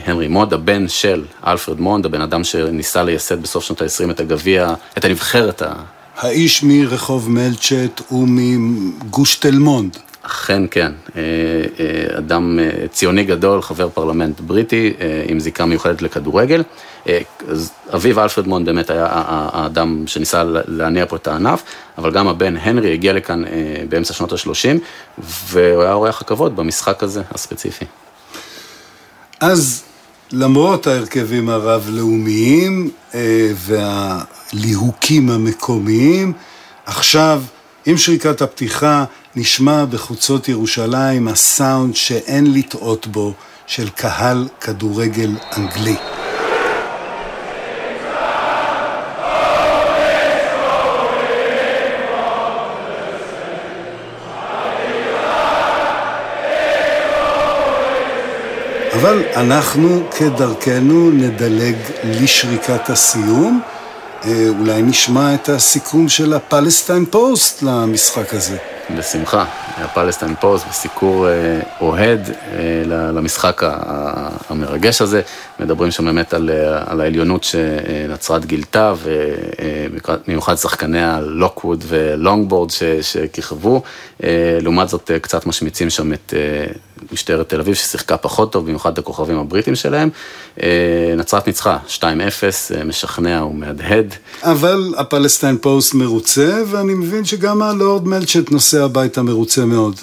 הנרי 0.05 0.27
מוד, 0.27 0.53
הבן 0.53 0.87
של 0.87 1.23
אלפרד 1.47 1.79
מונד, 1.79 2.05
הבן 2.05 2.21
אדם 2.21 2.43
שניסה 2.43 3.03
לייסד 3.03 3.41
בסוף 3.41 3.63
שנות 3.63 3.81
ה-20 3.81 4.11
את 4.11 4.19
הגביע, 4.19 4.73
את 4.97 5.05
הנבחרת 5.05 5.61
ה... 5.61 5.73
האיש 6.17 6.63
מרחוב 6.63 7.29
מלצ'ט 7.29 8.11
ומגוש 8.11 9.35
תל 9.35 9.57
מונד. 9.57 9.97
אכן 10.21 10.63
כן, 10.71 10.91
אה, 11.15 11.21
אה, 11.79 12.17
אדם 12.17 12.59
אה, 12.59 12.87
ציוני 12.87 13.23
גדול, 13.23 13.61
חבר 13.61 13.89
פרלמנט 13.89 14.39
בריטי, 14.39 14.93
עם 15.27 15.39
זיקה 15.39 15.65
מיוחדת 15.65 16.01
לכדורגל. 16.01 16.63
אז 17.47 17.71
אביו 17.95 18.23
אלפרד 18.23 18.47
מונד 18.47 18.65
באמת 18.65 18.89
היה 18.89 19.07
האדם 19.09 20.03
שניסה 20.07 20.43
להניע 20.67 21.05
פה 21.05 21.15
את 21.15 21.27
הענף, 21.27 21.63
אבל 21.97 22.11
גם 22.11 22.27
הבן 22.27 22.57
הנרי 22.57 22.93
הגיע 22.93 23.13
לכאן 23.13 23.43
באמצע 23.89 24.13
שנות 24.13 24.31
ה-30, 24.31 24.77
והוא 25.17 25.83
היה 25.83 25.93
אורח 25.93 26.21
הכבוד 26.21 26.55
במשחק 26.55 27.03
הזה, 27.03 27.21
הספציפי. 27.31 27.85
אז 29.41 29.83
למרות 30.31 30.87
ההרכבים 30.87 31.49
הרב-לאומיים 31.49 32.91
והליהוקים 33.55 35.29
המקומיים, 35.29 36.33
עכשיו, 36.85 37.43
עם 37.85 37.97
שריקת 37.97 38.41
הפתיחה, 38.41 39.05
נשמע 39.35 39.85
בחוצות 39.85 40.49
ירושלים 40.49 41.27
הסאונד 41.27 41.95
שאין 41.95 42.53
לטעות 42.53 43.07
בו 43.07 43.33
של 43.67 43.89
קהל 43.89 44.47
כדורגל 44.61 45.35
אנגלי. 45.57 45.95
אבל 59.01 59.23
אנחנו 59.35 60.03
כדרכנו 60.17 61.11
נדלג 61.11 61.75
לשריקת 62.03 62.89
הסיום. 62.89 63.61
אה, 64.25 64.45
אולי 64.59 64.81
נשמע 64.81 65.33
את 65.33 65.49
הסיכום 65.49 66.09
של 66.09 66.33
הפלסטיין 66.33 67.05
פוסט 67.05 67.63
למשחק 67.63 68.33
הזה. 68.33 68.57
בשמחה, 68.97 69.45
הפלסטיין 69.77 70.35
פוסט 70.39 70.67
בסיקור 70.69 71.29
אה, 71.29 71.59
אוהד 71.81 72.29
אה, 72.29 72.83
למשחק 72.85 73.61
המרגש 74.49 75.01
הזה, 75.01 75.21
מדברים 75.59 75.91
שם 75.91 76.05
באמת 76.05 76.33
על, 76.33 76.49
על 76.85 77.01
העליונות 77.01 77.43
שנצרת 77.43 78.45
גילתה, 78.45 78.93
ובמיוחד 79.01 80.55
שחקני 80.55 81.03
הלוקווד 81.03 81.83
ולונגבורד 81.87 82.69
שכיכבו, 83.01 83.81
לעומת 84.61 84.89
זאת 84.89 85.11
קצת 85.21 85.45
משמיצים 85.45 85.89
שם 85.89 86.13
את 86.13 86.33
משטרת 87.11 87.49
תל 87.49 87.59
אביב 87.59 87.75
ששיחקה 87.75 88.17
פחות 88.17 88.51
טוב, 88.51 88.65
במיוחד 88.65 88.91
את 88.91 88.97
הכוכבים 88.97 89.39
הבריטים 89.39 89.75
שלהם. 89.75 90.09
אה, 90.63 91.13
נצרת 91.17 91.47
ניצחה, 91.47 91.77
2-0, 91.87 92.03
אה, 92.75 92.83
משכנע 92.83 93.45
ומהדהד. 93.45 94.15
אבל 94.43 94.93
הפלסטיין 94.97 95.57
פוסט 95.57 95.93
מרוצה, 95.93 96.63
ואני 96.67 96.93
מבין 96.93 97.25
שגם 97.25 97.61
הלורד 97.61 98.07
מלצ'ט 98.07 98.51
נוסע 98.51 98.83
הביתה 98.83 99.21
מרוצה 99.21 99.65
מאוד. 99.65 99.95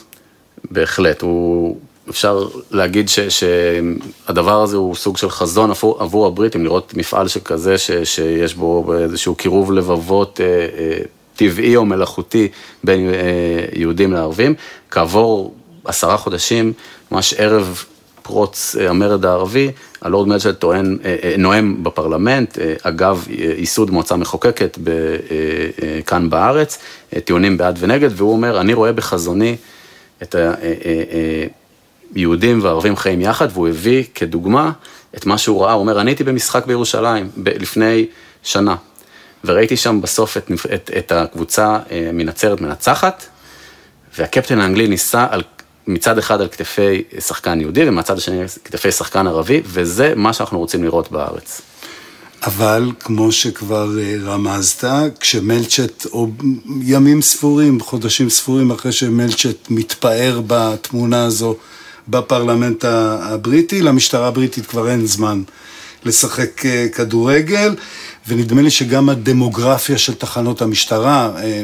בהחלט, 0.71 1.23
הוא... 1.23 1.77
אפשר 2.11 2.47
להגיד 2.71 3.09
ש, 3.09 3.21
שהדבר 3.21 4.63
הזה 4.63 4.77
הוא 4.77 4.95
סוג 4.95 5.17
של 5.17 5.31
חזון 5.31 5.71
עבור, 5.71 6.03
עבור 6.03 6.27
הבריטים, 6.27 6.65
לראות 6.65 6.95
מפעל 6.97 7.29
שכזה 7.29 7.79
ש, 7.79 7.91
שיש 8.05 8.55
בו 8.55 8.95
איזשהו 8.99 9.35
קירוב 9.35 9.73
לבבות 9.73 10.41
אה, 10.41 10.47
אה, 10.47 10.99
טבעי 11.37 11.77
או 11.77 11.85
מלאכותי 11.85 12.49
בין 12.85 13.09
אה, 13.09 13.65
יהודים 13.73 14.13
לערבים. 14.13 14.55
כעבור 14.91 15.55
עשרה 15.85 16.17
חודשים, 16.17 16.73
ממש 17.11 17.35
ערב 17.35 17.85
פרוץ 18.29 18.77
אה, 18.81 18.91
המרד 18.91 19.25
הערבי, 19.25 19.71
הלורד 20.03 20.29
מלצ'ל 20.29 20.53
טוען, 20.53 20.99
אה, 21.05 21.17
אה, 21.23 21.35
נואם 21.39 21.83
בפרלמנט, 21.83 22.59
אגב 22.83 23.27
ייסוד 23.31 23.91
מועצה 23.91 24.17
מחוקקת 24.17 24.79
כאן 26.07 26.31
בארץ, 26.31 26.79
טיעונים 27.25 27.57
בעד 27.57 27.77
ונגד, 27.81 28.11
והוא 28.13 28.33
אומר, 28.33 28.61
אני 28.61 28.75
רואה 28.75 28.93
בחזוני 28.93 29.57
את 30.23 30.35
היהודים 32.15 32.61
והערבים 32.63 32.97
חיים 32.97 33.21
יחד, 33.21 33.49
והוא 33.53 33.69
הביא 33.69 34.05
כדוגמה 34.15 34.73
את 35.17 35.27
מה 35.27 35.39
שהוא 35.39 35.63
ראה, 35.63 35.73
הוא 35.73 35.81
אומר, 35.81 36.01
אני 36.01 36.11
הייתי 36.11 36.25
במשחק 36.25 36.67
בירושלים 36.67 37.31
לפני 37.45 38.07
שנה, 38.43 38.77
וראיתי 39.45 39.77
שם 39.77 40.01
בסוף 40.01 40.37
את, 40.37 40.51
את, 40.75 40.91
את 40.99 41.13
הקבוצה 41.13 41.79
מנצרת 42.13 42.61
מנצחת, 42.61 43.25
והקפטן 44.19 44.61
האנגלי 44.61 44.89
ניסה 44.89 45.27
על 45.31 45.43
מצד 45.89 46.19
אחד 46.19 46.41
על 46.41 46.49
כתפי 46.49 47.03
שחקן 47.21 47.61
יהודי 47.61 47.89
ומצד 47.89 48.19
השני 48.19 48.41
על 48.41 48.47
כתפי 48.65 48.93
שחקן 48.93 49.27
ערבי, 49.27 49.63
וזה 49.65 50.13
מה 50.17 50.33
שאנחנו 50.33 50.59
רוצים 50.59 50.85
לראות 50.85 51.13
בארץ. 51.13 51.61
אבל 52.47 52.91
כמו 53.01 53.33
שכבר 53.33 53.99
אה, 53.99 54.15
רמזת, 54.23 54.85
כשמלצ'ט, 55.21 56.07
או 56.13 56.29
ימים 56.83 57.23
ספורים, 57.23 57.81
חודשים 57.81 58.31
ספורים 58.31 58.71
אחרי 58.71 58.93
שמלצ'ט 58.93 59.71
מתפאר 59.71 60.41
בתמונה 60.47 61.25
הזו 61.25 61.57
בפרלמנט 62.09 62.85
הבריטי, 62.85 63.83
למשטרה 63.83 64.29
הבריטית 64.29 64.67
כבר 64.67 64.91
אין 64.91 65.07
זמן 65.07 65.43
לשחק 66.05 66.67
אה, 66.67 66.87
כדורגל, 66.95 67.75
ונדמה 68.29 68.63
לי 68.63 68.71
שגם 68.71 69.09
הדמוגרפיה 69.09 69.99
של 69.99 70.15
תחנות 70.15 70.63
המשטרה 70.63 71.31
אה, 71.43 71.63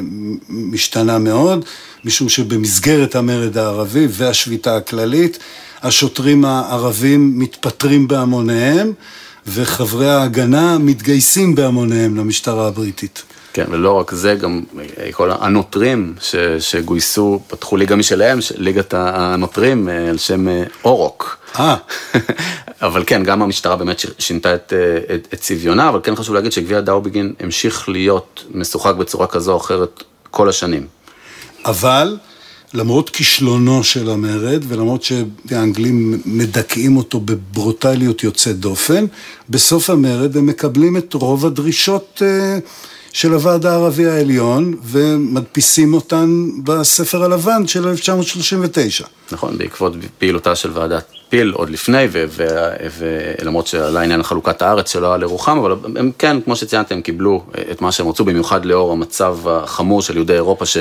משתנה 0.49 1.19
מאוד. 1.19 1.64
משום 2.04 2.28
שבמסגרת 2.28 3.14
המרד 3.14 3.58
הערבי 3.58 4.06
והשביתה 4.11 4.76
הכללית, 4.76 5.38
השוטרים 5.82 6.44
הערבים 6.44 7.38
מתפטרים 7.38 8.08
בהמוניהם, 8.08 8.92
וחברי 9.46 10.11
ההגנה 10.11 10.78
מתגייסים 10.78 11.54
בהמוניהם 11.54 12.16
למשטרה 12.16 12.66
הבריטית. 12.66 13.23
כן, 13.52 13.64
ולא 13.70 13.92
רק 13.92 14.12
זה, 14.14 14.34
גם 14.34 14.62
כל 15.12 15.30
הנוטרים 15.30 16.14
ש, 16.20 16.37
שגויסו, 16.58 17.40
פתחו 17.46 17.76
ליגה 17.76 17.96
משלהם, 17.96 18.38
ליגת 18.56 18.94
הנוטרים 18.96 19.88
אה, 19.88 20.08
על 20.08 20.18
שם 20.18 20.49
אה, 20.49 20.64
אורוק. 20.84 21.38
אה. 21.58 21.76
אבל 22.82 23.04
כן, 23.06 23.25
גם 23.25 23.42
המשטרה 23.42 23.76
באמת 23.76 24.02
שינתה 24.18 24.54
את, 24.54 24.73
אה, 24.73 25.14
את, 25.14 25.28
את 25.34 25.40
צביונה, 25.40 25.88
אבל 25.88 26.00
כן 26.02 26.16
חשוב 26.16 26.34
להגיד 26.34 26.52
שגביע 26.52 26.80
דאובגין 26.80 27.32
המשיך 27.40 27.88
להיות 27.88 28.44
משוחק 28.54 28.94
בצורה 28.94 29.26
כזו 29.26 29.52
או 29.52 29.56
אחרת 29.56 30.02
כל 30.30 30.49
השנים. 30.49 30.87
אבל 31.64 32.16
למרות 32.75 33.11
כישלונו 33.11 33.85
של 33.85 34.11
המרד, 34.11 34.64
ולמרות 34.68 35.02
שהאנגלים 35.02 36.21
מדכאים 36.26 36.97
אותו 36.97 37.21
בברוטליות 37.21 38.25
יוצאת 38.25 38.59
דופן, 38.59 39.04
בסוף 39.50 39.90
המרד 39.90 40.37
הם 40.37 40.47
מקבלים 40.47 40.97
את 40.97 41.14
רוב 41.14 41.47
הדרישות 41.47 42.23
אה, 42.25 42.59
של 43.12 43.33
הוועד 43.33 43.66
הערבי 43.66 44.06
העליון, 44.06 44.75
ומדפיסים 44.85 45.94
אותן 45.94 46.49
בספר 46.64 47.25
הלבן 47.25 47.66
של 47.66 47.88
1939. 47.88 49.04
נכון, 49.33 49.59
בעקבות 49.59 49.92
פעילותה 50.18 50.54
של 50.54 50.71
ועדת 50.75 51.04
פיל 51.28 51.50
עוד 51.50 51.71
לפני, 51.71 52.06
ולמרות 52.99 53.66
שעלה 53.66 54.00
עניין 54.00 54.23
חלוקת 54.23 54.62
הארץ 54.62 54.92
שלא 54.92 55.06
היה 55.06 55.16
לרוחם, 55.16 55.59
אבל 55.59 55.75
הם 55.97 56.11
כן, 56.18 56.37
כמו 56.44 56.56
שציינתם, 56.56 57.02
קיבלו 57.02 57.44
את 57.71 57.80
מה 57.80 57.92
שהם 57.92 58.09
רצו, 58.09 58.25
במיוחד 58.25 58.64
לאור 58.64 58.92
המצב 58.92 59.49
החמור 59.49 60.02
של 60.02 60.16
יהודי 60.16 60.33
אירופה, 60.33 60.66
ש... 60.66 60.76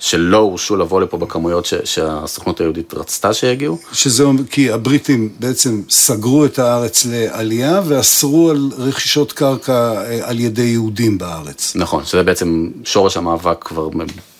שלא 0.00 0.36
הורשו 0.36 0.76
לבוא 0.76 1.00
לפה 1.00 1.18
בכמויות 1.18 1.66
ש, 1.66 1.74
שהסוכנות 1.84 2.60
היהודית 2.60 2.94
רצתה 2.94 3.32
שיגיעו. 3.32 3.78
שזה 3.92 4.24
כי 4.50 4.70
הבריטים 4.70 5.28
בעצם 5.40 5.82
סגרו 5.90 6.44
את 6.44 6.58
הארץ 6.58 7.06
לעלייה 7.06 7.80
ואסרו 7.84 8.50
על 8.50 8.70
רכישות 8.78 9.32
קרקע 9.32 9.72
אה, 9.72 10.28
על 10.28 10.40
ידי 10.40 10.62
יהודים 10.62 11.18
בארץ. 11.18 11.72
נכון, 11.76 12.04
שזה 12.04 12.22
בעצם 12.22 12.70
שורש 12.84 13.16
המאבק 13.16 13.64
כבר 13.64 13.88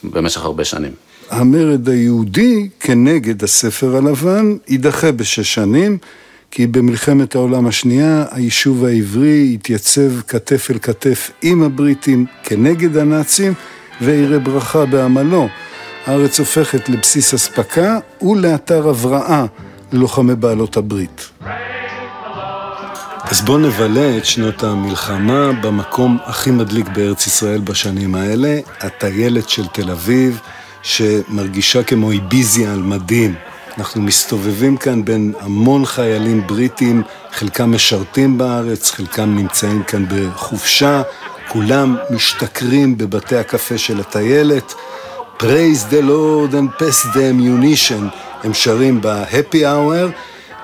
במשך 0.04 0.44
הרבה 0.44 0.64
שנים. 0.64 0.92
המרד 1.30 1.88
היהודי 1.88 2.68
כנגד 2.80 3.44
הספר 3.44 3.96
הלבן 3.96 4.56
יידחה 4.68 5.12
בשש 5.12 5.54
שנים, 5.54 5.98
כי 6.50 6.66
במלחמת 6.66 7.34
העולם 7.34 7.66
השנייה 7.66 8.24
היישוב 8.30 8.84
העברי 8.84 9.50
התייצב 9.54 10.20
כתף 10.28 10.70
אל 10.70 10.78
כתף 10.78 11.30
עם 11.42 11.62
הבריטים 11.62 12.26
כנגד 12.42 12.96
הנאצים 12.96 13.54
ויראה 14.00 14.38
ברכה 14.38 14.86
בעמלו. 14.86 15.48
הארץ 16.06 16.38
הופכת 16.38 16.88
לבסיס 16.88 17.34
אספקה 17.34 17.98
ולאתר 18.22 18.88
הבראה 18.88 19.44
ללוחמי 19.92 20.34
בעלות 20.34 20.76
הברית. 20.76 21.30
אז 23.24 23.40
בואו 23.40 23.58
נבלה 23.58 24.16
את 24.16 24.24
שנות 24.24 24.62
המלחמה 24.62 25.52
במקום 25.52 26.18
הכי 26.24 26.50
מדליק 26.50 26.88
בארץ 26.88 27.26
ישראל 27.26 27.60
בשנים 27.60 28.14
האלה, 28.14 28.58
הטיילת 28.80 29.48
של 29.48 29.66
תל 29.66 29.90
אביב, 29.90 30.40
שמרגישה 30.82 31.82
כמו 31.82 32.10
איביזיה 32.10 32.72
על 32.72 32.82
מדים. 32.82 33.34
אנחנו 33.78 34.02
מסתובבים 34.02 34.76
כאן 34.76 35.04
בין 35.04 35.32
המון 35.40 35.86
חיילים 35.86 36.46
בריטים, 36.46 37.02
חלקם 37.32 37.72
משרתים 37.72 38.38
בארץ, 38.38 38.90
חלקם 38.90 39.34
נמצאים 39.36 39.82
כאן 39.82 40.04
בחופשה, 40.08 41.02
כולם 41.52 41.96
משתכרים 42.10 42.98
בבתי 42.98 43.36
הקפה 43.36 43.78
של 43.78 44.00
הטיילת. 44.00 44.74
Praise 45.38 45.90
the 45.90 46.02
Lord 46.02 46.52
and 46.52 46.82
pass 46.82 47.06
the 47.14 47.18
ammunition, 47.18 48.16
הם 48.44 48.54
שרים 48.54 49.00
ב-happy 49.00 49.62
hour, 49.62 50.12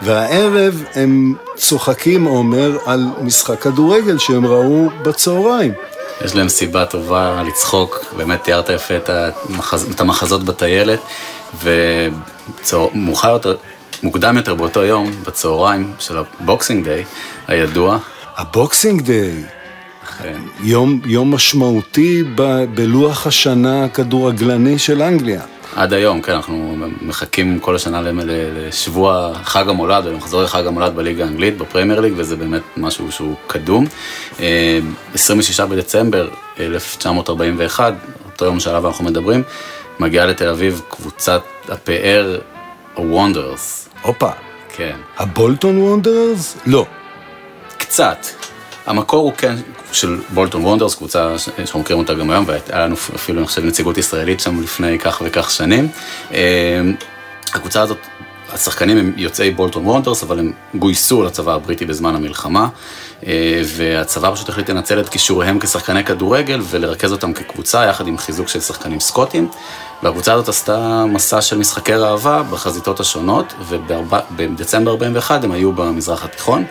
והערב 0.02 0.84
הם 0.94 1.34
צוחקים, 1.56 2.24
עומר, 2.24 2.78
על 2.86 3.06
משחק 3.22 3.60
כדורגל 3.60 4.18
שהם 4.18 4.46
ראו 4.46 4.88
בצהריים. 5.02 5.72
יש 6.24 6.34
להם 6.34 6.48
סיבה 6.48 6.86
טובה 6.86 7.42
לצחוק, 7.42 8.04
באמת 8.16 8.42
תיארת 8.44 8.68
יפה 8.68 8.96
את, 8.96 9.10
המחז... 9.10 9.90
את 9.90 10.00
המחזות 10.00 10.44
בטיילת, 10.44 11.00
ומאוחר 11.62 13.30
יותר, 13.30 13.56
מוקדם 14.02 14.36
יותר 14.36 14.54
באותו 14.54 14.82
יום, 14.82 15.10
בצהריים 15.26 15.92
של 15.98 16.18
ה 16.18 16.28
Boxing 16.28 16.84
Day 16.84 17.04
הידוע. 17.48 17.98
ה 18.36 18.46
Boxing 18.46 19.02
Day. 19.02 19.55
כן. 20.22 20.40
יום, 20.60 21.00
יום 21.04 21.34
משמעותי 21.34 22.22
ב, 22.34 22.64
בלוח 22.75 23.26
השנה 23.26 23.84
הכדורגלני 23.84 24.78
של 24.78 25.02
אנגליה. 25.02 25.42
עד 25.76 25.92
היום, 25.92 26.22
כן, 26.22 26.32
אנחנו 26.32 26.76
מחכים 27.02 27.58
כל 27.58 27.76
השנה 27.76 28.00
לשבוע 28.04 29.34
חג 29.44 29.68
המולד, 29.68 30.06
או 30.06 30.12
למחזור 30.12 30.42
לחג 30.42 30.66
המולד 30.66 30.96
בליגה 30.96 31.25
האנגלית, 31.25 31.58
בפרמייר 31.58 32.00
ליג, 32.00 32.12
וזה 32.16 32.36
באמת 32.36 32.62
משהו 32.76 33.12
שהוא 33.12 33.34
קדום. 33.46 33.86
26 35.14 35.60
אה, 35.60 35.66
בדצמבר 35.66 36.28
1941, 36.60 37.94
אותו 38.25 38.44
יום 38.44 38.60
שעליו 38.60 38.86
אנחנו 38.86 39.04
מדברים, 39.04 39.42
מגיעה 40.00 40.26
לתל 40.26 40.48
אביב 40.48 40.82
קבוצת 40.88 41.42
הפאר 41.68 42.38
וונדרס. 42.98 43.88
הופה. 44.02 44.30
כן. 44.76 44.96
הבולטון 45.18 45.78
וונדרס? 45.78 46.56
לא. 46.66 46.86
קצת. 47.78 48.18
המקור 48.86 49.24
הוא 49.24 49.32
כן 49.32 49.56
של 49.92 50.20
בולטון 50.34 50.64
וונדרס, 50.64 50.94
קבוצה 50.94 51.38
שאנחנו 51.38 51.80
מכירים 51.80 52.02
אותה 52.02 52.14
גם 52.14 52.30
היום, 52.30 52.44
והיה 52.46 52.60
לנו 52.72 52.94
אפילו, 52.94 53.38
אני 53.38 53.46
חושב, 53.46 53.64
נציגות 53.64 53.98
ישראלית 53.98 54.40
שם 54.40 54.62
לפני 54.62 54.98
כך 54.98 55.22
וכך 55.24 55.50
שנים. 55.50 55.88
אה, 56.32 56.80
הקבוצה 57.54 57.82
הזאת, 57.82 57.98
השחקנים 58.52 58.98
הם 58.98 59.12
יוצאי 59.16 59.50
בולטון 59.50 59.86
וונדרס, 59.86 60.22
אבל 60.22 60.38
הם 60.38 60.52
גויסו 60.74 61.22
לצבא 61.22 61.54
הבריטי 61.54 61.84
בזמן 61.84 62.14
המלחמה, 62.14 62.68
אה, 63.26 63.62
והצבא 63.76 64.34
פשוט 64.34 64.48
החליט 64.48 64.70
לנצל 64.70 65.00
את 65.00 65.08
כישוריהם 65.08 65.58
כשחקני 65.58 66.04
כדורגל 66.04 66.60
ולרכז 66.70 67.12
אותם 67.12 67.32
כקבוצה, 67.32 67.86
יחד 67.86 68.06
עם 68.06 68.18
חיזוק 68.18 68.48
של 68.48 68.60
שחקנים 68.60 69.00
סקוטים. 69.00 69.48
והקבוצה 70.02 70.32
הזאת 70.32 70.48
עשתה 70.48 71.04
מסע 71.08 71.40
של 71.40 71.58
משחקי 71.58 71.94
ראווה 71.94 72.42
בחזיתות 72.42 73.00
השונות, 73.00 73.54
ובדצמבר 73.68 74.90
41 74.90 75.44
הם 75.44 75.52
היו 75.52 75.72
במזרח 75.72 76.24
התיכון. 76.24 76.64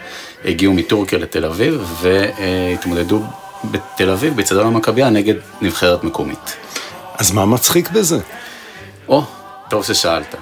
הגיעו 0.46 0.74
מטורקיה 0.74 1.20
לתל 1.20 1.46
אביב 1.46 1.94
והתמודדו 2.02 3.24
בתל 3.72 4.10
אביב, 4.10 4.36
בצדון 4.36 4.68
המכבייה, 4.68 5.10
נגד 5.10 5.36
נבחרת 5.62 6.04
מקומית. 6.04 6.56
אז 7.18 7.32
מה 7.32 7.46
מצחיק 7.46 7.90
בזה? 7.90 8.20
או, 9.08 9.24
טוב 9.70 9.84
ששאלת. 9.84 10.36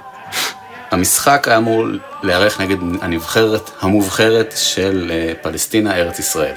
המשחק 0.90 1.48
היה 1.48 1.56
אמור 1.56 1.84
להיערך 2.22 2.60
נגד 2.60 2.76
הנבחרת 3.00 3.70
המובחרת 3.80 4.54
של 4.56 5.10
אה, 5.14 5.32
פלסטינה, 5.42 5.96
ארץ 5.96 6.18
ישראל. 6.18 6.54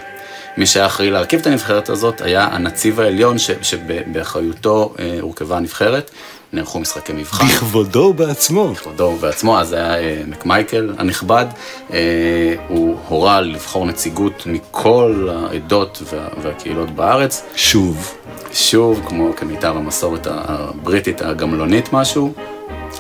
מי 0.58 0.66
שהיה 0.66 0.86
אחראי 0.86 1.10
להרכיב 1.10 1.40
את 1.40 1.48
הנבחרת 1.48 1.90
הזאת 1.90 2.22
היה 2.22 2.44
הנציב 2.44 3.00
העליון 3.00 3.38
שבאחריותו 3.62 4.94
אה, 5.00 5.18
הורכבה 5.22 5.58
הנבחרת. 5.58 6.12
נערכו 6.54 6.80
משחקי 6.80 7.14
מבחן. 7.14 7.46
בכבודו 7.46 8.14
בעצמו. 8.14 8.68
בכבודו 8.74 9.16
בעצמו, 9.16 9.60
אז 9.60 9.74
היה 9.74 10.00
אה, 10.00 10.22
מקמייקל 10.28 10.94
הנכבד, 10.98 11.46
אה, 11.94 12.56
הוא 12.68 12.98
הורה 13.08 13.42
לבחור 13.42 13.86
נציגות 13.86 14.44
מכל 14.46 15.30
העדות 15.32 16.02
וה, 16.06 16.28
והקהילות 16.42 16.90
בארץ. 16.90 17.44
שוב. 17.56 18.14
שוב, 18.52 19.02
כמו 19.08 19.30
כמיטב 19.36 19.74
המסורת 19.78 20.28
הבריטית 20.30 21.22
הגמלונית 21.22 21.94
משהו, 21.94 22.34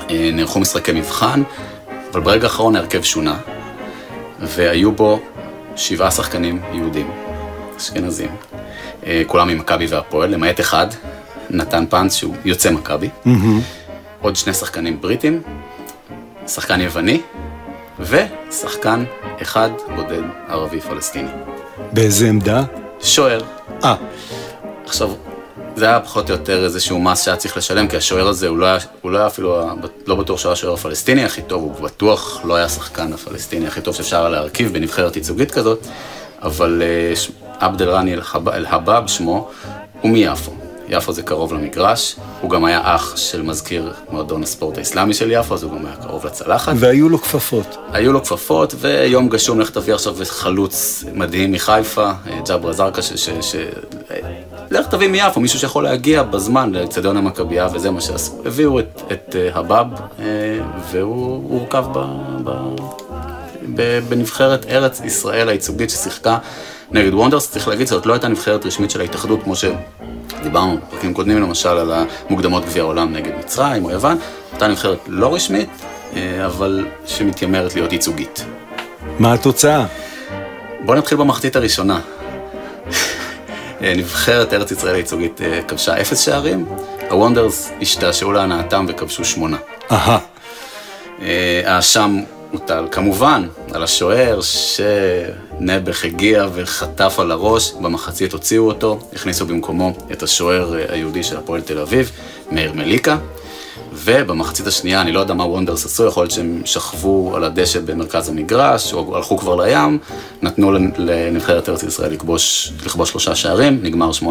אה, 0.10 0.30
נערכו 0.34 0.60
משחקי 0.60 0.92
מבחן, 0.92 1.44
אבל 2.12 2.22
ברגע 2.22 2.44
האחרון 2.44 2.76
ההרכב 2.76 3.04
שונה, 3.04 3.38
והיו 4.40 4.92
בו 4.92 5.20
שבעה 5.76 6.12
שחקנים 6.12 6.62
יהודים, 6.74 7.12
אשכנזים, 7.78 8.30
כולם 9.28 9.48
ממכבי 9.48 9.86
והפועל, 9.86 10.30
למעט 10.30 10.60
אחד, 10.60 10.88
נתן 11.54 11.86
פאנס 11.90 12.14
שהוא 12.14 12.36
יוצא 12.46 12.72
מכבי, 12.72 13.10
mm-hmm. 13.26 13.30
עוד 14.22 14.36
שני 14.36 14.54
שחקנים 14.54 15.02
בריטים, 15.02 15.42
שחקן 16.48 16.82
יווני, 16.82 17.22
ושחקן 18.00 19.04
אחד 19.42 19.70
בודד 19.96 20.22
ערבי 20.48 20.82
פלסטיני. 20.82 21.30
באיזה 21.92 22.30
עמדה? 22.30 22.64
שוער. 23.02 23.42
אה. 23.84 23.96
עכשיו, 24.86 25.12
זה 25.76 25.86
היה 25.86 26.00
פחות 26.00 26.30
או 26.30 26.36
יותר 26.36 26.64
איזשהו 26.64 27.00
מס 27.00 27.26
שהיה 27.26 27.38
צריך 27.38 27.58
לשלם, 27.58 27.88
כי 27.88 27.98
השוער 27.98 28.28
הזה 28.28 28.48
הוא 28.48 28.58
לא 28.58 28.66
היה, 28.66 28.78
הוא 29.02 29.12
לא 29.12 29.18
היה 29.18 29.28
אפילו, 29.28 29.70
לא 30.08 30.16
בטוח 30.16 30.40
שהוא 30.40 30.50
היה 30.50 30.54
השוער 30.54 30.74
הפלסטיני 30.74 31.26
הכי 31.26 31.42
טוב, 31.42 31.62
הוא 31.64 31.86
בטוח 31.86 32.42
לא 32.46 32.56
היה 32.56 32.66
השחקן 32.66 33.14
הפלסטיני 33.14 33.68
הכי 33.68 33.82
טוב 33.82 33.96
שאפשר 33.96 34.30
להרכיב 34.30 34.74
בנבחרת 34.74 35.16
ייצוגית 35.16 35.52
כזאת, 35.52 35.88
אבל 36.42 36.82
אה, 36.86 37.14
עבד 37.60 37.82
אל-רני 37.82 38.16
אל-הבאב 38.54 39.08
שמו, 39.08 39.50
הוא 40.02 40.12
מיפו. 40.12 40.63
יפו 40.94 41.14
זה 41.14 41.24
קרוב 41.24 41.54
למגרש, 41.54 42.16
הוא 42.42 42.50
גם 42.50 42.66
היה 42.66 42.82
אח 42.84 43.18
של 43.18 43.42
מזכיר 43.42 43.94
מועדון 44.10 44.44
הספורט 44.44 44.78
האסלאמי 44.78 45.14
של 45.14 45.32
יפו, 45.32 45.54
אז 45.54 45.64
הוא 45.64 45.72
גם 45.72 45.86
היה 45.86 45.96
קרוב 45.96 46.26
לצלחת. 46.26 46.74
והיו 46.76 47.10
לו 47.10 47.18
כפפות. 47.18 47.78
היו 47.92 48.14
לו 48.14 48.24
כפפות, 48.24 48.76
ויום 48.80 49.30
גשום 49.30 49.60
לך 49.60 49.70
תביא 49.70 49.94
עכשיו 49.94 50.16
חלוץ 50.26 51.04
מדהים 51.14 51.52
מחיפה, 51.52 52.12
ג'אברה 52.48 52.74
זרקה, 52.74 53.02
ש... 53.02 53.14
ש, 53.14 53.30
ש... 53.42 53.56
לך 54.72 54.88
תביא 54.88 55.08
מיפו, 55.08 55.40
מישהו 55.40 55.60
שיכול 55.60 55.84
להגיע 55.84 56.24
בזמן 56.24 56.74
לאצטדיון 56.74 57.18
המכבייה, 57.18 57.68
וזה 57.74 57.92
מה 57.92 58.02
שעשו. 58.02 58.34
הביאו 58.46 58.80
את, 58.80 59.02
את 59.12 59.36
אה, 59.36 59.60
הבאב, 59.60 59.88
אה, 60.20 60.26
והוא 60.92 61.50
הורכב 61.50 61.86
ב... 61.94 62.00
ב... 63.76 64.00
בנבחרת 64.10 64.66
ארץ 64.66 65.02
ישראל 65.02 65.50
הייצוגית 65.50 65.90
ששיחקה 65.90 66.38
נגד 66.92 67.14
וונדרס, 67.14 67.52
צריך 67.52 67.68
להגיד, 67.68 67.88
זאת 67.88 68.06
לא 68.06 68.14
הייתה 68.14 68.28
נבחרת 68.28 68.66
רשמית 68.66 68.92
של 68.92 69.02
ההתאחדות, 69.02 69.44
כמו 69.44 69.56
שדיברנו 70.30 70.78
בפרקים 70.78 71.14
קודמים 71.14 71.42
למשל 71.42 71.70
על 71.70 71.92
המוקדמות 71.92 72.66
גביע 72.66 72.84
העולם 72.84 73.14
נגד 73.14 73.32
מצרים 73.40 73.86
או 73.86 73.92
יוון, 73.92 74.18
אותה 74.54 74.68
נבחרת 74.68 74.98
לא 75.08 75.36
רשמית, 75.36 75.70
אה, 76.16 76.46
אבל 76.46 76.86
שמתיימרת 77.06 77.76
להיות 77.76 77.94
ייצוגית. 77.94 78.46
מה 79.20 79.34
התוצאה? 79.34 79.86
בואו 80.86 80.98
נתחיל 80.98 81.18
במחצית 81.18 81.56
הראשונה. 81.56 82.00
אה, 83.82 83.94
נבחרת 83.98 84.54
ארץ 84.54 84.72
ישראל 84.72 84.96
הייצוגית 84.96 85.42
אה, 85.42 85.62
כבשה 85.68 86.02
אפס 86.02 86.26
שערים, 86.26 86.66
הוונדרס 87.10 87.72
השתעשעו 87.82 88.32
להנאתם 88.32 88.86
וכבשו 88.90 89.26
שמונה. 89.26 89.58
אהה. 89.92 90.18
האשם 91.66 92.20
מוטל 92.54 92.88
כמובן 92.92 93.48
על 93.74 93.84
השוער 93.84 94.40
שנעבך 95.60 96.06
הגיע 96.06 96.48
וחטף 96.54 97.20
על 97.20 97.32
הראש, 97.32 97.74
במחצית 97.82 98.34
הוציאו 98.34 98.68
אותו, 98.68 99.00
הכניסו 99.14 99.46
במקומו 99.46 99.94
את 100.12 100.24
השוער 100.24 100.76
אה, 100.76 100.86
היהודי 100.90 101.24
של 101.24 101.38
הפועל 101.38 101.62
תל 101.62 101.80
אביב, 101.80 102.12
מאיר 102.52 102.74
מליקה, 102.74 103.18
ובמחצית 103.94 104.68
השנייה, 104.68 105.02
אני 105.02 105.12
לא 105.12 105.20
יודע 105.20 105.34
מה 105.34 105.44
וונדרס 105.44 105.86
עשו, 105.86 106.06
יכול 106.06 106.24
להיות 106.24 106.32
שהם 106.32 106.62
שכבו 106.66 107.36
על 107.36 107.44
הדשא 107.44 107.80
במרכז 107.80 108.30
המגרש, 108.30 108.94
או 108.94 109.18
הלכו 109.18 109.38
כבר 109.38 109.56
לים, 109.56 110.00
נתנו 110.42 110.72
לנבחרת 110.98 111.70
ארץ 111.70 111.84
ישראל 111.84 112.12
לכבוש, 112.12 112.74
לכבוש 112.86 113.10
שלושה 113.10 113.36
שערים, 113.36 113.80
נגמר 113.84 114.12
8-3. 114.12 114.24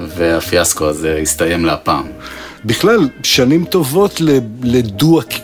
והפיאסקו 0.00 0.86
הזה 0.86 1.18
הסתיים 1.22 1.64
להפעם. 1.64 2.08
בכלל, 2.66 3.08
שנים 3.22 3.64
טובות 3.64 4.20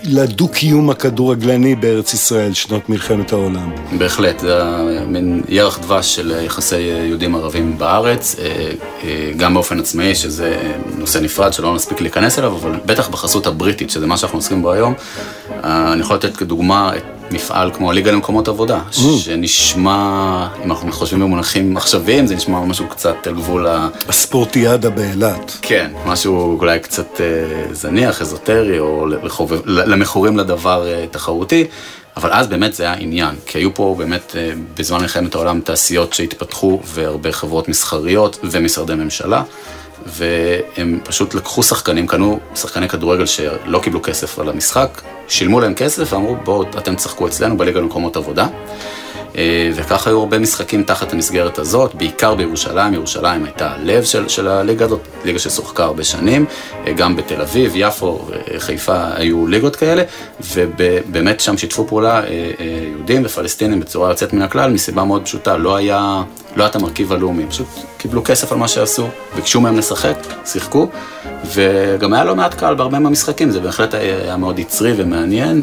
לדו-קיום 0.05 0.91
הכדורגלני 0.91 1.75
בארץ 1.75 2.15
ישראל, 2.15 2.53
שנות 2.53 2.89
מלחמת 2.89 3.33
העולם. 3.33 3.71
בהחלט, 3.99 4.39
זה 4.39 4.61
מין 5.07 5.43
ירח 5.49 5.79
דבש 5.79 6.17
של 6.17 6.33
יחסי 6.45 6.79
יהודים 6.79 7.35
ערבים 7.35 7.79
בארץ, 7.79 8.37
אה, 8.39 8.71
אה, 9.05 9.33
גם 9.37 9.55
באופן 9.55 9.81
עצמאי, 9.81 10.15
שזה 10.15 10.73
נושא 10.99 11.19
נפרד 11.19 11.53
שלא 11.53 11.75
נספיק 11.75 12.01
להיכנס 12.01 12.39
אליו, 12.39 12.57
אבל 12.57 12.73
בטח 12.87 13.09
בחסות 13.09 13.47
הבריטית, 13.47 13.91
שזה 13.91 14.07
מה 14.07 14.17
שאנחנו 14.17 14.39
עוסקים 14.39 14.63
בו 14.63 14.73
היום. 14.73 14.95
אה, 15.65 15.93
אני 15.93 16.01
יכול 16.01 16.17
לתת 16.17 16.37
כדוגמה 16.37 16.97
את 16.97 17.22
מפעל 17.33 17.71
כמו 17.75 17.91
הליגה 17.91 18.11
למקומות 18.11 18.49
עבודה, 18.49 18.81
mm. 18.93 18.97
שנשמע, 19.19 20.49
אם 20.65 20.71
אנחנו 20.71 20.93
חושבים 20.93 21.21
במונחים 21.21 21.77
עכשוויים, 21.77 22.27
זה 22.27 22.35
נשמע 22.35 22.61
משהו 22.61 22.89
קצת 22.89 23.27
על 23.27 23.35
גבול 23.35 23.67
ה... 23.67 23.89
הספורטיאדה 24.09 24.91
באילת. 24.91 25.59
כן, 25.63 25.91
משהו 26.07 26.59
אולי 26.61 26.79
קצת 26.81 27.21
אה, 27.21 27.75
זניח, 27.75 28.23
אזוטרי, 28.23 28.79
או 28.79 29.07
לחובב, 29.07 29.61
למכורים 29.67 30.37
לדבר 30.39 30.87
אה, 30.87 31.05
תחרותי. 31.11 31.65
אבל 32.17 32.33
אז 32.33 32.47
באמת 32.47 32.75
זה 32.75 32.83
היה 32.83 32.95
עניין, 32.95 33.35
כי 33.47 33.59
היו 33.59 33.75
פה 33.75 33.95
באמת 33.99 34.37
אה, 34.37 34.51
בזמן 34.79 35.01
מלחמת 35.01 35.35
העולם 35.35 35.61
תעשיות 35.61 36.13
שהתפתחו 36.13 36.81
והרבה 36.85 37.33
חברות 37.33 37.69
מסחריות 37.69 38.39
ומשרדי 38.43 38.95
ממשלה. 38.95 39.43
והם 40.07 41.01
פשוט 41.05 41.35
לקחו 41.35 41.63
שחקנים, 41.63 42.07
קנו 42.07 42.41
שחקני 42.55 42.89
כדורגל 42.89 43.27
שלא 43.27 43.81
קיבלו 43.83 44.03
כסף 44.03 44.39
על 44.39 44.49
המשחק, 44.49 45.03
שילמו 45.29 45.61
להם 45.61 45.75
כסף 45.75 46.13
ואמרו 46.13 46.37
בואו 46.45 46.63
אתם 46.63 46.95
תשחקו 46.95 47.27
אצלנו 47.27 47.57
בליגה 47.57 47.81
למקומות 47.81 48.17
עבודה. 48.17 48.47
אה, 49.37 49.71
וככה 49.75 50.11
היו 50.11 50.19
הרבה 50.19 50.39
משחקים 50.39 50.83
תחת 50.83 51.13
המסגרת 51.13 51.59
הזאת, 51.59 51.95
בעיקר 51.95 52.35
בירושלים, 52.35 52.95
ירושלים 52.95 53.45
הייתה 53.45 53.71
הלב 53.71 54.05
של, 54.05 54.29
של 54.29 54.49
הליגה 54.49 54.85
הזאת, 54.85 55.01
ליגה 55.25 55.39
ששוחקה 55.39 55.85
הרבה 55.85 56.05
שנים, 56.05 56.45
אה, 56.87 56.93
גם 56.93 57.17
בתל 57.17 57.41
אביב, 57.41 57.73
יפו, 57.75 58.29
חיפה 58.59 59.05
היו 59.15 59.47
ליגות 59.47 59.77
כאלה, 59.77 60.03
ובאמת 60.55 61.41
שם 61.41 61.57
שיתפו 61.57 61.87
פעולה 61.87 62.25
אה, 62.25 62.51
יהודים 62.91 63.23
ופלסטינים 63.25 63.81
בצורה 63.81 64.11
יוצאת 64.11 64.33
מן 64.33 64.43
הכלל, 64.43 64.71
מסיבה 64.71 65.05
מאוד 65.05 65.25
פשוטה, 65.25 65.57
לא 65.57 65.77
היה, 65.77 66.23
לא 66.57 66.63
היה 66.63 66.71
את 66.71 66.77
המרכיב 66.77 67.13
הלאומי, 67.13 67.47
פשוט 67.47 67.69
קיבלו 67.99 68.25
כסף 68.25 68.53
על 68.53 68.59
מה 68.59 68.69
שעשו, 68.69 69.09
ביקשו 69.37 69.61
מהם 69.61 69.79
לשחק, 69.79 70.17
שיחקו, 70.47 70.89
וגם 71.55 72.13
היה 72.13 72.25
לא 72.25 72.37
מעט 72.37 72.55
קהל 72.55 72.75
בהרבה 72.75 72.99
מהמשחקים, 72.99 73.51
זה 73.51 73.61
בהחלט 73.61 73.95
היה 73.95 74.37
מאוד 74.37 74.59
יצרי 74.59 74.93
ומעניין, 74.97 75.63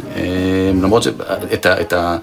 למרות 0.82 1.04
שאת 1.04 1.66
ה... 1.66 1.82
את 1.82 1.94
ה 1.94 2.18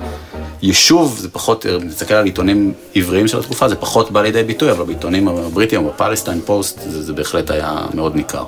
יישוב 0.62 1.18
זה 1.18 1.28
פחות, 1.28 1.66
נסתכל 1.66 2.14
על 2.14 2.24
עיתונים 2.24 2.72
עבריים 2.94 3.28
של 3.28 3.38
התקופה, 3.38 3.68
זה 3.68 3.76
פחות 3.76 4.10
בא 4.10 4.22
לידי 4.22 4.42
ביטוי, 4.42 4.70
אבל 4.70 4.84
בעיתונים 4.84 5.28
הבריטיים, 5.28 5.86
בפלסטיין 5.86 6.40
פוסט, 6.44 6.80
זה, 6.88 7.02
זה 7.02 7.12
בהחלט 7.12 7.50
היה 7.50 7.86
מאוד 7.94 8.16
ניכר. 8.16 8.44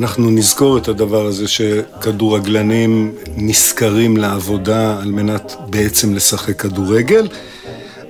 אנחנו 0.00 0.30
נזכור 0.30 0.78
את 0.78 0.88
הדבר 0.88 1.26
הזה 1.26 1.48
שכדורגלנים 1.48 3.14
נשכרים 3.36 4.16
לעבודה 4.16 4.98
על 5.02 5.10
מנת 5.10 5.56
בעצם 5.70 6.14
לשחק 6.14 6.60
כדורגל, 6.60 7.28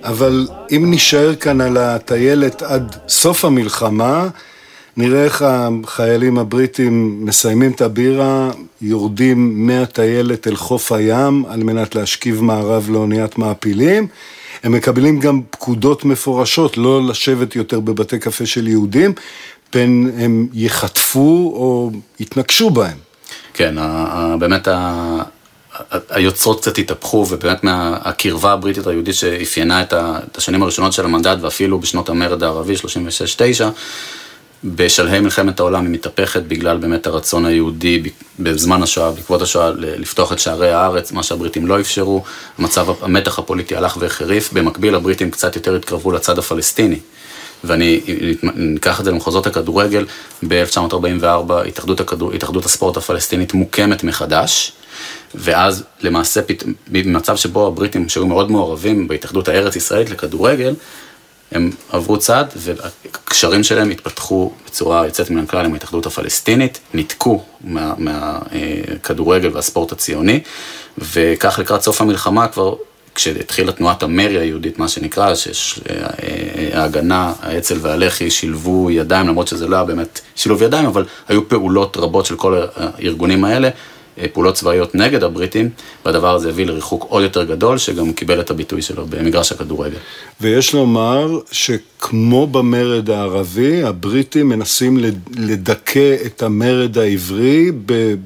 אבל 0.04 0.48
אם 0.70 0.90
נישאר 0.90 1.35
כאן 1.35 1.61
על 1.61 1.76
הטיילת 1.76 2.62
עד 2.62 2.96
סוף 3.09 3.44
המלחמה, 3.44 4.28
נראה 4.99 5.25
איך 5.25 5.45
החיילים 5.47 6.39
הבריטים 6.39 7.25
מסיימים 7.27 7.73
את 7.73 7.81
הבירה, 7.81 8.51
יורדים 8.83 9.67
מהטיילת 9.67 10.47
אל 10.47 10.57
חוף 10.57 10.93
הים 10.93 11.45
על 11.49 11.63
מנת 11.63 11.95
להשכיב 11.95 12.43
מערב 12.43 12.91
לאוניית 12.91 13.39
מעפילים. 13.39 14.07
הם 14.63 14.73
מקבלים 14.73 15.21
גם 15.21 15.41
פקודות 15.51 16.05
מפורשות 16.05 16.77
לא 16.77 17.07
לשבת 17.09 17.57
יותר 17.57 17.81
בבתי 17.81 18.19
קפה 18.19 18.47
של 18.47 18.69
יהודים, 18.69 19.13
פן 19.71 20.05
הם 20.19 20.49
יחטפו 20.53 21.53
או 21.57 21.91
יתנגשו 22.21 22.71
בהם. 22.71 22.97
כן, 23.55 23.75
באמת 24.39 24.69
היוצרות 26.11 26.61
קצת 26.61 26.79
התהפכו, 26.79 27.27
ובאמת 27.31 27.65
מהקרבה 27.65 28.53
הבריטית 28.53 28.87
היהודית 28.87 29.15
שאפיינה 29.15 29.83
את 29.83 30.37
השנים 30.37 30.63
הראשונות 30.63 30.93
של 30.93 31.05
המנדט, 31.05 31.39
ואפילו 31.41 31.79
בשנות 31.79 32.09
המרד 32.09 32.43
הערבי, 32.43 32.75
36-9, 32.75 32.79
בשלהי 34.64 35.21
מלחמת 35.21 35.61
העולם 35.61 35.85
היא 35.85 35.92
מתהפכת 35.92 36.42
בגלל 36.42 36.77
באמת 36.77 37.07
הרצון 37.07 37.47
היהודי 37.47 38.03
בזמן 38.38 38.83
השואה, 38.83 39.11
בעקבות 39.11 39.42
השואה, 39.42 39.71
לפתוח 39.77 40.33
את 40.33 40.38
שערי 40.38 40.73
הארץ, 40.73 41.12
מה 41.12 41.23
שהבריטים 41.23 41.66
לא 41.66 41.81
אפשרו, 41.81 42.25
המצב, 42.59 42.87
המתח 43.03 43.38
הפוליטי 43.38 43.77
הלך 43.77 43.97
והחריף, 44.01 44.53
במקביל 44.53 44.94
הבריטים 44.94 45.31
קצת 45.31 45.57
יותר 45.57 45.77
התקרבו 45.77 46.12
לצד 46.12 46.38
הפלסטיני. 46.38 46.99
ואני 47.64 48.01
אקח 48.77 49.01
את 49.01 49.05
זה 49.05 49.11
למחוזות 49.11 49.47
הכדורגל, 49.47 50.07
ב-1944 50.49 51.53
התאחדות, 51.68 52.01
הכדור, 52.01 52.33
התאחדות 52.33 52.64
הספורט 52.64 52.97
הפלסטינית 52.97 53.55
מוקמת 53.55 54.05
מחדש, 54.05 54.73
ואז 55.35 55.85
למעשה 56.01 56.40
במצב 56.88 57.37
שבו 57.37 57.66
הבריטים 57.66 58.09
שהיו 58.09 58.27
מאוד 58.27 58.51
מעורבים 58.51 59.09
בהתאחדות 59.09 59.49
הארץ 59.49 59.77
ישראלית 59.77 60.11
לכדורגל, 60.11 60.75
הם 61.53 61.71
עברו 61.93 62.19
צעד 62.19 62.47
והקשרים 62.57 63.63
שלהם 63.63 63.91
התפתחו 63.91 64.53
בצורה 64.67 65.07
יוצאת 65.07 65.31
מן 65.31 65.45
הכלל 65.45 65.65
עם 65.65 65.73
ההתאחדות 65.73 66.07
הפלסטינית, 66.07 66.81
ניתקו 66.95 67.43
מהכדורגל 67.99 69.49
מה, 69.49 69.55
והספורט 69.55 69.93
הציוני, 69.93 70.41
וכך 70.99 71.59
לקראת 71.59 71.83
סוף 71.83 72.01
המלחמה 72.01 72.49
כבר, 72.49 72.75
כשהתחילה 73.15 73.73
תנועת 73.73 74.03
המרי 74.03 74.39
היהודית, 74.39 74.79
מה 74.79 74.89
שנקרא, 74.89 75.35
שההגנה, 75.35 77.33
האצ"ל 77.43 77.79
והלח"י 77.81 78.31
שילבו 78.31 78.91
ידיים, 78.91 79.29
למרות 79.29 79.49
שזה 79.49 79.69
לא 79.69 79.77
היה 79.77 79.85
באמת 79.85 80.21
שילוב 80.37 80.63
ידיים, 80.63 80.87
אבל 80.87 81.05
היו 81.29 81.49
פעולות 81.49 81.97
רבות 81.97 82.27
של 82.27 82.37
כל 82.37 82.63
הארגונים 82.77 83.45
האלה. 83.45 83.69
פעולות 84.33 84.54
צבאיות 84.54 84.94
נגד 84.94 85.22
הבריטים, 85.22 85.70
והדבר 86.04 86.35
הזה 86.35 86.48
הביא 86.48 86.66
לריחוק 86.66 87.07
עוד 87.09 87.22
יותר 87.22 87.44
גדול, 87.44 87.78
שגם 87.78 88.12
קיבל 88.12 88.40
את 88.40 88.50
הביטוי 88.50 88.83
שלו 88.83 89.07
במגרש 89.07 89.52
הכדורגל. 89.52 89.96
ויש 90.40 90.74
לומר 90.74 91.38
שכמו 91.52 92.46
במרד 92.46 93.11
הערבי, 93.11 93.83
הבריטים 93.83 94.48
מנסים 94.48 94.98
לדכא 95.37 96.16
את 96.26 96.42
המרד 96.42 96.98
העברי 96.98 97.72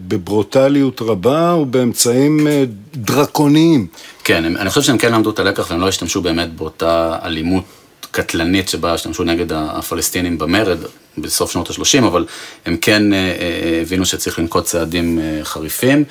בברוטליות 0.08 1.02
רבה 1.02 1.54
ובאמצעים 1.60 2.46
אה, 2.46 2.64
דרקוניים. 2.94 3.86
כן, 4.24 4.56
אני 4.56 4.68
חושב 4.68 4.82
שהם 4.82 4.98
כן 4.98 5.12
למדו 5.12 5.30
את 5.30 5.38
הלקח 5.38 5.70
והם 5.70 5.80
לא 5.80 5.88
השתמשו 5.88 6.22
באמת 6.22 6.54
באותה 6.54 7.18
אלימות 7.24 7.64
קטלנית 8.10 8.68
שבה 8.68 8.94
השתמשו 8.94 9.24
נגד 9.24 9.52
הפלסטינים 9.52 10.38
במרד 10.38 10.78
בסוף 11.18 11.52
שנות 11.52 11.70
ה-30, 11.70 12.06
אבל 12.06 12.24
הם 12.66 12.76
כן 12.76 13.12
אה, 13.12 13.18
אה, 13.18 13.80
הבינו 13.82 14.06
שצריך 14.06 14.38
לנקוט 14.38 14.64
צעדים 14.64 15.18
אה, 15.18 15.44
חריפים, 15.44 16.04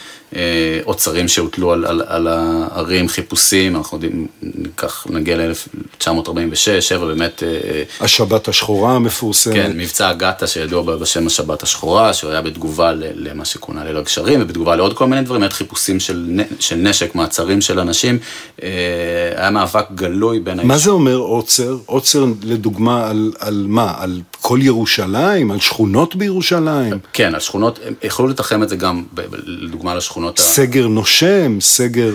אוצרים 0.85 1.27
שהוטלו 1.27 1.71
על, 1.71 1.85
על, 1.85 2.01
על 2.07 2.27
הערים, 2.27 3.09
חיפושים, 3.09 3.75
אנחנו 3.75 3.97
יודעים, 3.97 4.27
ניקח, 4.41 5.07
נגיע 5.09 5.37
ל-1946, 5.37 6.81
7 6.81 7.05
באמת... 7.05 7.43
השבת 7.99 8.47
השחורה 8.47 8.95
המפורסמת. 8.95 9.53
כן, 9.53 9.71
מבצע 9.75 10.11
אגתה 10.11 10.47
שידוע 10.47 10.95
בשם 10.95 11.27
השבת 11.27 11.63
השחורה, 11.63 12.13
שהוא 12.13 12.31
היה 12.31 12.41
בתגובה 12.41 12.91
למה 12.95 13.45
שכונה 13.45 13.83
ליל 13.83 13.97
הגשרים, 13.97 14.41
ובתגובה 14.41 14.75
לעוד 14.75 14.93
כל 14.93 15.07
מיני 15.07 15.21
דברים, 15.21 15.41
באמת 15.41 15.53
חיפושים 15.53 15.99
של, 15.99 16.41
של 16.59 16.75
נשק, 16.75 17.15
מעצרים 17.15 17.61
של 17.61 17.79
אנשים, 17.79 18.19
היה 19.37 19.49
מאבק 19.51 19.85
גלוי 19.95 20.39
בין... 20.39 20.67
מה 20.67 20.73
האיש... 20.73 20.83
זה 20.83 20.91
אומר 20.91 21.15
עוצר? 21.15 21.77
עוצר 21.85 22.25
לדוגמה 22.43 23.09
על, 23.09 23.31
על 23.39 23.65
מה? 23.67 23.93
על 23.97 24.21
כל 24.41 24.60
ירושלים? 24.62 25.51
על 25.51 25.60
שכונות 25.60 26.15
בירושלים? 26.15 26.99
כן, 27.13 27.34
על 27.34 27.39
שכונות, 27.39 27.80
הם 27.86 27.93
יכלו 28.04 28.27
לתחם 28.27 28.63
את 28.63 28.69
זה 28.69 28.75
גם, 28.75 29.04
לדוגמה 29.45 29.95
לשכונות 29.95 30.39
ה... 30.39 30.41
סגר 30.41 30.88
נושם, 30.88 31.58
סגר... 31.62 32.12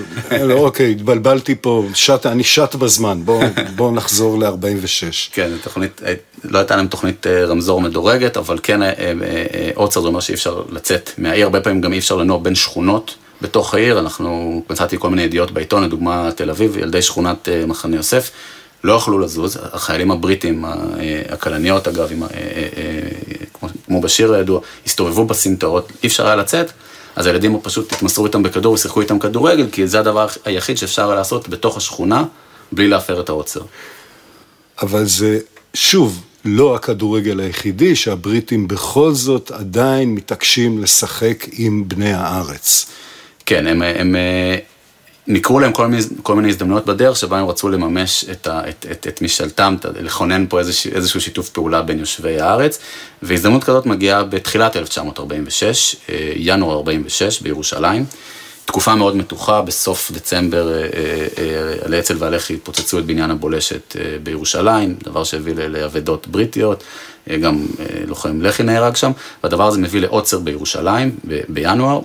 לא, 0.49 0.55
אוקיי, 0.55 0.91
התבלבלתי 0.91 1.55
פה, 1.61 1.87
שט, 1.95 2.27
אני 2.27 2.45
שט 2.45 2.75
בזמן, 2.75 3.21
בואו 3.25 3.41
בוא 3.77 3.93
נחזור 3.93 4.39
ל-46. 4.39 5.33
כן, 5.33 5.51
תוכנית, 5.63 6.03
לא 6.45 6.59
הייתה 6.59 6.77
להם 6.77 6.87
תוכנית 6.87 7.27
אה, 7.27 7.45
רמזור 7.45 7.81
מדורגת, 7.81 8.37
אבל 8.37 8.59
כן, 8.63 8.83
אה, 8.83 8.93
אה, 8.99 9.71
עוצר 9.75 10.01
זה 10.01 10.09
אומר 10.09 10.21
שאי 10.21 10.35
אפשר 10.35 10.63
לצאת 10.71 11.11
מהעיר, 11.19 11.45
הרבה 11.45 11.61
פעמים 11.61 11.81
גם 11.81 11.93
אי 11.93 11.99
אפשר 11.99 12.17
לנוע 12.17 12.39
בין 12.39 12.55
שכונות. 12.55 13.15
בתוך 13.43 13.75
העיר, 13.75 13.99
אנחנו, 13.99 14.63
מצאתי 14.71 14.97
כל 14.99 15.11
מיני 15.11 15.23
ידיעות 15.23 15.51
בעיתון, 15.51 15.85
לדוגמה 15.85 16.31
תל 16.37 16.51
אביב, 16.51 16.77
ילדי 16.77 17.03
שכונת 17.03 17.49
מחנה 17.67 17.97
יוסף, 17.97 18.31
לא 18.85 18.93
יכלו 18.93 19.19
לזוז, 19.19 19.59
החיילים 19.73 20.11
הבריטים, 20.11 20.65
הכלניות 21.29 21.89
אגב, 21.89 22.13
עם, 22.13 22.23
אה, 22.23 22.29
אה, 22.29 22.69
אה, 22.77 23.69
כמו 23.87 24.01
בשיר 24.01 24.33
הידוע, 24.33 24.61
הסתובבו 24.87 25.25
בסמטאות, 25.25 25.93
אי 26.03 26.09
אפשר 26.09 26.27
היה 26.27 26.37
לצאת, 26.37 26.73
אז 27.17 27.27
הילדים 27.27 27.61
פשוט 27.63 27.93
התמסרו 27.93 28.27
איתם 28.27 28.43
בכדור 28.43 28.73
ושיחקו 28.73 29.01
איתם 29.01 29.19
כדורגל, 29.19 29.67
כי 29.73 29.87
זה 29.87 30.01
הדבר 30.01 30.27
היחיד 30.45 30.79
שאפשר 30.79 31.07
היה 31.07 31.15
לעשות 31.15 31.49
בתוך 31.49 31.77
השכונה, 31.77 32.25
בלי 32.73 32.89
להפר 32.89 33.21
את 33.21 33.29
העוצר. 33.29 33.61
אבל 34.83 35.05
זה, 35.05 35.39
שוב, 35.75 36.23
לא 36.45 36.75
הכדורגל 36.75 37.41
היחידי 37.41 37.97
שהבריטים 37.97 38.69
בכל 38.69 39.13
זאת 39.13 39.51
עדיין 39.51 40.15
מתעקשים 40.15 40.83
לשחק 40.83 41.47
עם 41.53 41.85
בני 41.89 42.13
הארץ. 42.13 42.87
כן, 43.47 43.67
הם, 43.67 43.83
הם 43.83 44.17
נקראו 45.29 45.61
להם 45.61 45.73
כל 45.73 45.87
מיני, 45.87 46.03
כל 46.23 46.35
מיני 46.35 46.49
הזדמנויות 46.49 46.87
בדרך 46.87 47.17
שבה 47.17 47.39
הם 47.39 47.49
רצו 47.49 47.69
לממש 47.69 48.25
את, 48.33 48.47
ה, 48.47 48.69
את, 48.69 48.87
את, 48.91 49.07
את 49.07 49.23
משאלתם, 49.23 49.77
לכונן 50.01 50.47
פה 50.49 50.59
איזוש, 50.59 50.87
איזשהו 50.87 51.21
שיתוף 51.21 51.49
פעולה 51.49 51.83
בין 51.83 51.99
יושבי 51.99 52.41
הארץ, 52.41 52.79
והזדמנות 53.23 53.65
כזאת 53.65 53.87
מגיעה 53.87 54.25
בתחילת 54.25 54.77
1946, 54.77 55.97
אה, 56.09 56.33
ינואר 56.37 56.77
46 56.77 57.41
בירושלים. 57.41 58.05
תקופה 58.65 58.95
מאוד 58.95 59.17
מתוחה, 59.17 59.63
בסוף 59.63 60.11
דצמבר 60.15 60.73
הלאצ"ל 61.85 62.15
אה, 62.15 62.23
והלח"י 62.23 62.55
התפוצצו 62.55 62.99
את 62.99 63.07
בניין 63.07 63.31
הבולשת 63.31 63.97
בירושלים, 64.23 64.97
דבר 65.05 65.25
שהביא 65.25 65.55
לאבדות 65.55 66.27
בריטיות, 66.27 66.85
גם 67.41 67.67
לוחם 68.07 68.43
לח"י 68.43 68.63
נהרג 68.63 68.97
שם, 68.97 69.13
והדבר 69.43 69.67
הזה 69.67 69.79
מביא 69.79 70.01
לעוצר 70.01 70.39
בירושלים 70.39 71.11
בינואר. 71.49 72.01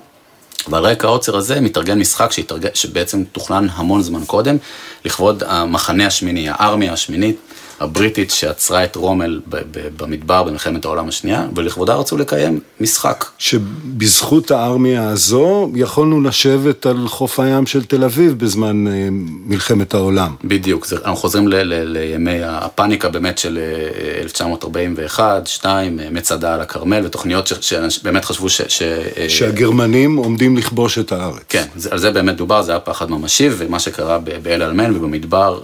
ועל 0.67 0.85
רקע 0.85 1.07
העוצר 1.07 1.37
הזה 1.37 1.61
מתארגן 1.61 1.99
משחק 1.99 2.31
שהתארגן, 2.31 2.69
שבעצם 2.73 3.23
תוכנן 3.31 3.67
המון 3.73 4.01
זמן 4.01 4.25
קודם, 4.25 4.57
לכבוד 5.05 5.43
המחנה 5.47 6.07
השמיני, 6.07 6.49
הארמיה 6.49 6.93
השמינית, 6.93 7.37
הבריטית 7.81 8.31
שעצרה 8.31 8.83
את 8.83 8.95
רומל 8.95 9.41
במדבר 9.97 10.43
במלחמת 10.43 10.85
העולם 10.85 11.07
השנייה, 11.07 11.47
ולכבודה 11.55 11.95
רצו 11.95 12.17
לקיים 12.17 12.59
משחק. 12.79 13.25
שבזכות 13.37 14.51
הארמיה 14.51 15.09
הזו 15.09 15.71
יכולנו 15.75 16.21
לשבת 16.21 16.85
על 16.85 17.07
חוף 17.07 17.39
הים 17.39 17.65
של 17.65 17.83
תל 17.85 18.03
אביב 18.03 18.39
בזמן 18.39 18.87
אה, 18.87 19.07
מלחמת 19.45 19.93
העולם. 19.93 20.35
בדיוק, 20.43 20.85
זה, 20.85 20.95
אנחנו 20.95 21.15
חוזרים 21.15 21.47
ל, 21.47 21.55
ל, 21.55 21.97
לימי 21.97 22.43
הפאניקה 22.43 23.09
באמת 23.09 23.37
של 23.37 23.59
1941, 24.21 25.47
2, 25.47 25.99
אה, 25.99 26.07
מצדה 26.11 26.53
על 26.53 26.61
הכרמל, 26.61 27.05
ותוכניות 27.05 27.51
שבאמת 27.89 28.25
חשבו 28.25 28.49
ש... 28.49 28.61
ש 28.67 28.81
אה, 28.81 29.29
שהגרמנים 29.29 30.15
עומדים 30.15 30.57
לכבוש 30.57 30.99
את 30.99 31.11
הארץ. 31.11 31.41
כן, 31.49 31.65
זה, 31.75 31.89
על 31.91 31.97
זה 31.99 32.11
באמת 32.11 32.35
דובר, 32.35 32.61
זה 32.61 32.71
היה 32.71 32.79
פחד 32.79 33.11
ממשי, 33.11 33.49
ומה 33.57 33.79
שקרה 33.79 34.19
באל 34.43 34.61
עלמן 34.61 34.95
ובמדבר 34.95 35.59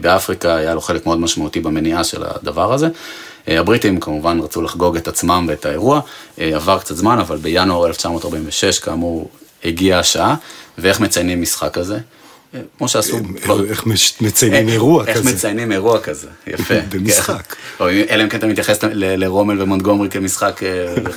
באפריקה 0.00 0.54
היה 0.54 0.74
לו 0.74 0.80
חלק 0.80 1.06
מאוד 1.06 1.20
משמעותי. 1.20 1.29
משמעותי 1.30 1.60
במניעה 1.60 2.04
של 2.04 2.22
הדבר 2.26 2.72
הזה. 2.72 2.88
אה, 3.48 3.60
הבריטים 3.60 4.00
כמובן 4.00 4.40
רצו 4.40 4.62
לחגוג 4.62 4.96
את 4.96 5.08
עצמם 5.08 5.46
ואת 5.48 5.66
האירוע, 5.66 6.00
אה, 6.40 6.56
עבר 6.56 6.78
קצת 6.78 6.96
זמן, 6.96 7.18
אבל 7.18 7.36
בינואר 7.36 7.86
1946 7.86 8.78
כאמור 8.78 9.30
הגיעה 9.64 10.00
השעה, 10.00 10.34
ואיך 10.78 11.00
מציינים 11.00 11.42
משחק 11.42 11.74
כזה? 11.74 11.98
אה, 12.54 12.60
כמו 12.78 12.88
שעשו... 12.88 13.18
איך 13.68 13.86
מציינים 14.20 14.68
אירוע 14.68 15.04
כזה? 15.04 15.12
איך 15.12 15.24
מציינים 15.24 15.72
אירוע 15.72 16.00
כזה, 16.00 16.28
יפה. 16.46 16.74
במשחק. 16.90 17.56
אלא 17.80 18.22
אם 18.22 18.28
כן 18.28 18.38
אתה 18.38 18.46
מתייחס 18.46 18.78
לרומל 18.92 19.62
ומונטגומרי 19.62 20.10
כמשחק 20.10 20.60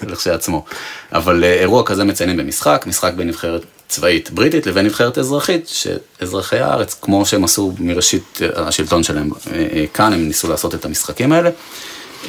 לכשעצמו. 0.08 0.66
אבל 1.12 1.44
אירוע 1.44 1.86
כזה 1.86 2.04
מציינים 2.04 2.38
במשחק, 2.38 2.86
משחק 2.88 3.14
בנבחרת 3.14 3.62
צבאית 3.94 4.32
בריטית 4.32 4.68
לבין 4.68 4.86
נבחרת 4.86 5.18
אזרחית, 5.18 5.68
שאזרחי 5.68 6.60
הארץ, 6.60 6.96
כמו 7.02 7.26
שהם 7.26 7.44
עשו 7.44 7.74
מראשית 7.80 8.40
השלטון 8.56 9.04
שלהם 9.04 9.30
אה, 9.32 9.68
אה, 9.74 9.86
כאן, 9.94 10.14
הם 10.14 10.28
ניסו 10.28 10.50
לעשות 10.50 10.76
את 10.76 10.86
המשחקים 10.86 11.32
האלה. 11.32 11.50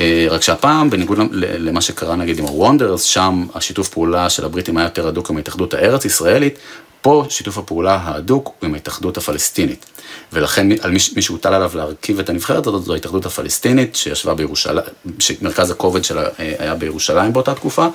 אה, 0.00 0.26
רק 0.30 0.42
שהפעם, 0.42 0.90
בניגוד 0.90 1.18
למה 1.32 1.80
שקרה 1.80 2.16
נגיד 2.16 2.38
עם 2.38 2.44
הוונדרס, 2.44 3.02
שם 3.02 3.46
השיתוף 3.54 3.88
פעולה 3.88 4.30
של 4.30 4.44
הבריטים 4.44 4.76
היה 4.76 4.86
יותר 4.86 5.08
הדוק 5.08 5.30
עם 5.30 5.36
ההתאחדות 5.36 5.74
הארץ-ישראלית, 5.74 6.58
פה 7.02 7.24
שיתוף 7.28 7.58
הפעולה 7.58 7.94
ההדוק 7.94 8.46
הוא 8.46 8.68
עם 8.68 8.74
ההתאחדות 8.74 9.16
הפלסטינית. 9.16 9.86
ולכן 10.32 10.66
על 10.80 10.90
מי, 10.90 10.98
מי 11.16 11.22
שהוטל 11.22 11.54
עליו 11.54 11.70
להרכיב 11.74 12.18
את 12.18 12.28
הנבחרת 12.28 12.66
הזאת 12.66 12.84
זו 12.84 12.94
ההתאחדות 12.94 13.26
הפלסטינית 13.26 13.96
שישבה 13.96 14.34
בירושלים, 14.34 14.84
שמרכז 15.18 15.70
הכובד 15.70 16.04
שלה 16.04 16.24
היה 16.38 16.74
בירושלים 16.74 17.32
באותה 17.32 17.54
תקופה, 17.54 17.86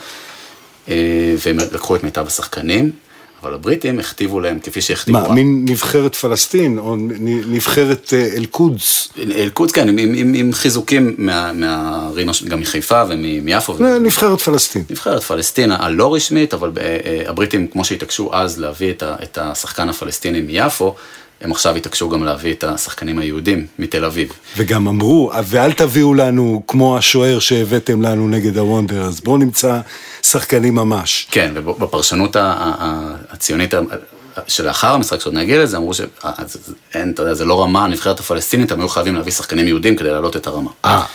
והם 0.88 1.58
לקחו 1.74 1.96
את 1.96 2.04
מיטב 2.04 2.28
השחקנים. 2.28 2.92
אבל 3.44 3.54
הבריטים 3.54 4.00
הכתיבו 4.00 4.40
להם 4.40 4.60
כפי 4.60 4.82
שהכתיבו... 4.82 5.20
מה, 5.20 5.34
מין 5.34 5.66
נבחרת 5.70 6.16
פלסטין 6.16 6.78
או 6.78 6.96
נבחרת 7.48 8.14
אה, 8.14 8.30
אל-קודס? 8.36 9.10
אל-קודס, 9.18 9.72
כן, 9.72 9.90
עם, 9.90 10.14
עם, 10.16 10.34
עם 10.34 10.54
חיזוקים 10.54 11.16
מהערים, 11.18 12.28
גם 12.48 12.60
מחיפה 12.60 13.04
ומיפו. 13.10 13.76
נבחרת 14.02 14.42
פלסטין. 14.42 14.84
נבחרת 14.90 15.24
פלסטין 15.24 15.72
הלא 15.72 16.16
רשמית, 16.16 16.54
אבל 16.54 16.72
אה, 16.78 16.98
אה, 17.06 17.30
הבריטים, 17.30 17.68
כמו 17.68 17.86
שהתעקשו 17.86 18.30
אז 18.34 18.60
להביא 18.60 18.94
את 19.04 19.38
השחקן 19.38 19.90
הפלסטיני 19.90 20.42
מיפו, 20.42 20.96
הם 21.42 21.52
עכשיו 21.52 21.76
התעקשו 21.76 22.10
גם 22.10 22.24
להביא 22.24 22.54
את 22.54 22.64
השחקנים 22.64 23.20
היהודים 23.20 23.68
מתל 23.80 24.06
אביב. 24.06 24.32
וגם 24.58 24.88
אמרו, 24.88 25.32
ואל 25.46 25.72
תביאו 25.72 26.14
לנו 26.14 26.64
כמו 26.68 26.98
השוער 26.98 27.40
שהבאתם 27.40 28.02
לנו 28.02 28.28
נגד 28.28 28.58
הוונדר, 28.58 29.02
אז 29.02 29.22
בואו 29.22 29.38
נמצא 29.38 29.80
שחקנים 30.24 30.76
ממש. 30.76 31.28
כן, 31.32 31.52
ובפרשנות 31.56 32.36
הציונית 33.30 33.74
שלאחר 34.48 34.94
המשחק 34.94 35.22
שעוד 35.22 35.34
נגיע 35.34 35.64
לזה, 35.64 35.78
אמרו 35.78 35.94
שאין, 35.94 37.12
אתה 37.12 37.22
יודע, 37.22 37.34
זה 37.34 37.46
לא 37.46 37.64
רמה, 37.64 37.86
הנבחרת 37.86 38.20
הפלסטינית, 38.20 38.72
הם 38.72 38.80
היו 38.80 38.90
חייבים 38.90 39.16
להביא 39.16 39.32
שחקנים 39.32 39.68
יהודים 39.68 39.96
כדי 39.96 40.10
להעלות 40.10 40.36
את 40.36 40.48
הרמה. 40.48 40.72
אה. 40.86 41.06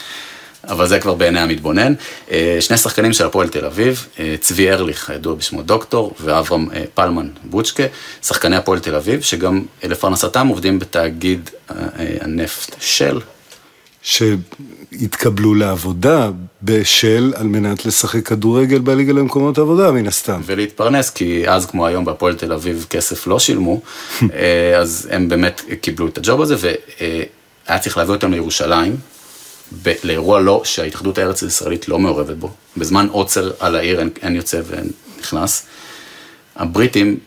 אבל 0.69 0.89
זה 0.89 0.99
כבר 0.99 1.15
בעיני 1.15 1.41
המתבונן. 1.41 1.95
אה, 2.31 2.57
שני 2.61 2.77
שחקנים 2.77 3.13
של 3.13 3.27
הפועל 3.27 3.49
תל 3.49 3.65
אביב, 3.65 4.07
אה, 4.19 4.35
צבי 4.41 4.71
ארליך, 4.71 5.11
הידוע 5.11 5.35
בשמו 5.35 5.63
דוקטור, 5.63 6.15
ואברהם 6.21 6.69
אה, 6.75 6.85
פלמן 6.95 7.29
בוצ'קה, 7.45 7.83
שחקני 8.23 8.57
הפועל 8.57 8.79
תל 8.79 8.95
אביב, 8.95 9.21
שגם 9.21 9.63
לפרנסתם 9.83 10.47
עובדים 10.47 10.79
בתאגיד 10.79 11.51
הנפט 12.21 12.77
של. 12.81 13.21
שהתקבלו 14.03 15.55
לעבודה 15.55 16.31
בשל 16.63 17.33
על 17.37 17.47
מנת 17.47 17.87
לשחק 17.87 18.27
כדורגל 18.27 18.79
בליגה 18.79 19.13
למקומות 19.13 19.59
עבודה 19.59 19.93
מן 19.93 20.07
הסתם. 20.07 20.41
ולהתפרנס, 20.47 21.11
כי 21.11 21.49
אז 21.49 21.67
כמו 21.67 21.87
היום 21.87 22.05
בהפועל 22.05 22.35
תל 22.35 22.53
אביב 22.53 22.87
כסף 22.91 23.27
לא 23.27 23.39
שילמו, 23.39 23.81
אז 24.81 25.09
הם 25.11 25.29
באמת 25.29 25.63
קיבלו 25.81 26.07
את 26.07 26.19
הג'וב 26.19 26.43
הזה, 26.43 26.57
והיה 26.59 27.79
צריך 27.79 27.97
להביא 27.97 28.15
אותם 28.15 28.33
לירושלים, 28.33 28.97
ב- 29.83 29.93
לאירוע 30.05 30.41
לא, 30.41 30.63
שההתאחדות 30.65 31.19
הארץ 31.19 31.43
הישראלית 31.43 31.89
לא 31.89 31.99
מעורבת 31.99 32.37
בו. 32.37 32.51
בזמן 32.77 33.07
עוצר 33.11 33.51
על 33.61 33.77
העיר 33.77 34.01
אין, 34.01 34.11
אין 34.23 34.37
יוצא 34.37 34.61
ואין 34.67 34.91
נכנס. 35.21 35.67
הבריטים, 36.57 37.19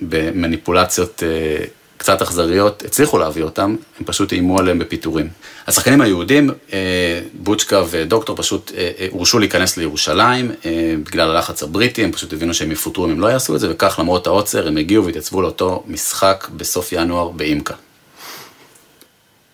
במניפולציות 0.00 1.22
אה, 1.22 1.64
קצת 1.96 2.22
אכזריות, 2.22 2.82
הצליחו 2.84 3.18
להביא 3.18 3.42
אותם, 3.42 3.76
הם 3.98 4.04
פשוט 4.04 4.32
איימו 4.32 4.58
עליהם 4.58 4.78
בפיטורים. 4.78 5.28
השחקנים 5.66 6.00
היהודים, 6.00 6.50
אה, 6.72 7.20
בוצ'קה 7.34 7.82
ודוקטור 7.90 8.36
פשוט 8.36 8.72
אה, 8.76 8.90
אה, 8.98 9.06
הורשו 9.10 9.38
להיכנס 9.38 9.76
לירושלים 9.76 10.50
אה, 10.64 10.94
בגלל 11.04 11.30
הלחץ 11.30 11.62
הבריטי, 11.62 12.04
הם 12.04 12.12
פשוט 12.12 12.32
הבינו 12.32 12.54
שהם 12.54 12.72
יפוטרו 12.72 13.04
אם 13.04 13.10
הם 13.10 13.20
לא 13.20 13.26
יעשו 13.26 13.54
את 13.54 13.60
זה, 13.60 13.70
וכך 13.70 13.98
למרות 13.98 14.26
העוצר 14.26 14.68
הם 14.68 14.76
הגיעו 14.76 15.04
והתייצבו 15.04 15.42
לאותו 15.42 15.84
משחק 15.86 16.48
בסוף 16.56 16.92
ינואר 16.92 17.28
באימקה. 17.28 17.74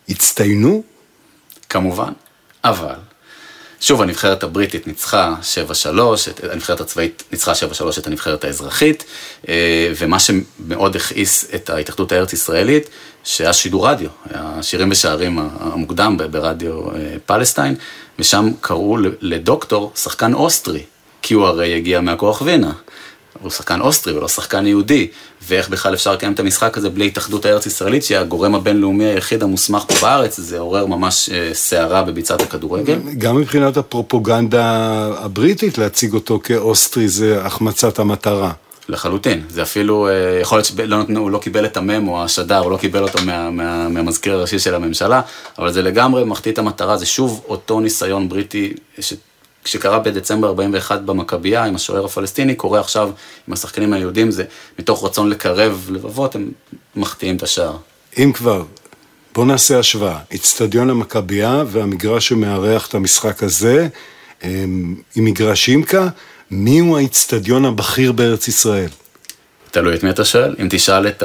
הצטיינו 0.09 0.83
כמובן, 1.77 2.13
אבל, 2.65 2.95
שוב 3.81 4.03
הנבחרת 4.03 4.43
הבריטית 4.43 4.87
ניצחה 4.87 5.35
7-3, 5.87 5.99
הנבחרת 6.53 6.81
הצבאית 6.81 7.23
ניצחה 7.33 7.53
7-3 7.53 7.99
את 7.99 8.07
הנבחרת 8.07 8.45
האזרחית, 8.45 9.05
אה, 9.49 9.93
ומה 9.99 10.19
שמאוד 10.21 10.97
הכעיס 10.97 11.55
את 11.55 11.71
ההתאחדות 11.71 12.13
הארץ-ישראלית, 12.13 12.89
שהיה 13.25 13.53
שידור 13.53 13.89
רדיו, 13.89 14.09
היה 14.31 14.63
שירים 14.63 14.91
ושערים 14.91 15.39
המוקדם 15.61 16.17
ברדיו 16.31 16.91
אה, 16.91 17.17
פלסטיין, 17.27 17.75
ושם 18.19 18.51
קראו 18.61 18.97
לדוקטור 19.21 19.93
שחקן 19.97 20.35
אוסטרי, 20.35 20.83
כי 21.23 21.35
הוא 21.35 21.47
הרי 21.47 21.75
הגיע 21.77 22.01
מהכוח 22.01 22.43
וינה. 22.43 22.73
הוא 23.47 23.53
שחקן 23.53 23.81
אוסטרי 23.81 24.17
ולא 24.17 24.29
שחקן 24.29 24.67
יהודי, 24.67 25.07
ואיך 25.49 25.69
בכלל 25.69 25.95
אפשר 25.95 26.13
לקיים 26.13 26.33
את 26.33 26.41
המשחק 26.41 26.79
הזה 26.79 26.91
בלי 26.91 27.07
התאחדות 27.07 27.45
הארץ-ישראלית, 27.45 28.05
שהיא 28.05 28.19
הגורם 28.19 28.55
הבינלאומי 28.55 29.05
היחיד 29.05 29.43
המוסמך 29.43 29.85
פה 29.89 29.95
בארץ, 30.03 30.41
זה 30.41 30.59
עורר 30.59 30.87
ממש 30.87 31.31
אה, 31.33 31.51
סערה 31.53 32.03
בביצת 32.03 32.41
הכדורגל. 32.41 32.99
גם 33.19 33.37
מבחינת 33.37 33.77
הפרופוגנדה 33.77 34.65
הבריטית, 35.19 35.79
להציג 35.79 36.15
אותו 36.15 36.41
כאוסטרי 36.43 37.09
זה 37.09 37.43
החמצת 37.43 37.99
המטרה. 37.99 38.53
לחלוטין, 38.89 39.43
זה 39.49 39.63
אפילו, 39.63 40.09
אה, 40.09 40.39
יכול 40.41 40.59
להיות 40.59 40.67
שהוא 40.67 40.81
לא, 41.09 41.31
לא 41.31 41.39
קיבל 41.39 41.65
את 41.65 41.77
הממו, 41.77 42.25
השדר, 42.25 42.59
הוא 42.59 42.71
לא 42.71 42.77
קיבל 42.77 43.03
אותו 43.03 43.19
מה, 43.25 43.51
מה, 43.51 43.89
מהמזכיר 43.89 44.35
הראשי 44.35 44.59
של 44.59 44.75
הממשלה, 44.75 45.21
אבל 45.59 45.73
זה 45.73 45.83
לגמרי 45.83 46.25
מחטיא 46.25 46.53
את 46.53 46.59
המטרה, 46.59 46.97
זה 46.97 47.07
שוב 47.07 47.45
אותו 47.49 47.81
ניסיון 47.81 48.29
בריטי 48.29 48.73
ש... 49.01 49.13
שקרה 49.67 49.99
בדצמבר 49.99 50.49
41 50.49 51.01
במכבייה 51.01 51.65
עם 51.65 51.75
השוער 51.75 52.05
הפלסטיני, 52.05 52.55
קורה 52.55 52.81
עכשיו 52.81 53.11
עם 53.49 53.53
השחקנים 53.53 53.93
היהודים, 53.93 54.31
זה 54.31 54.45
מתוך 54.79 55.05
רצון 55.05 55.31
לקרב 55.31 55.89
לבבות, 55.91 56.35
הם 56.35 56.51
מחטיאים 56.97 57.37
את 57.37 57.43
השער. 57.43 57.77
אם 58.19 58.33
כבר, 58.35 58.65
בוא 59.35 59.45
נעשה 59.45 59.79
השוואה. 59.79 60.19
אצטדיון 60.35 60.91
המכבייה 60.91 61.65
והמגרש 61.67 62.29
שמארח 62.29 62.89
את 62.89 62.95
המשחק 62.95 63.43
הזה, 63.43 63.89
עם 64.43 64.95
מגרש 65.17 65.69
אימקה, 65.69 66.09
מי 66.51 66.79
הוא 66.79 66.99
האצטדיון 66.99 67.65
הבכיר 67.65 68.13
בארץ 68.13 68.49
ישראל? 68.49 68.89
תלוי 69.77 69.95
את 69.95 70.03
מי 70.03 70.11
אתה 70.11 70.25
שואל. 70.25 70.55
אם 70.61 70.67
תשאל 70.71 71.09
את 71.09 71.23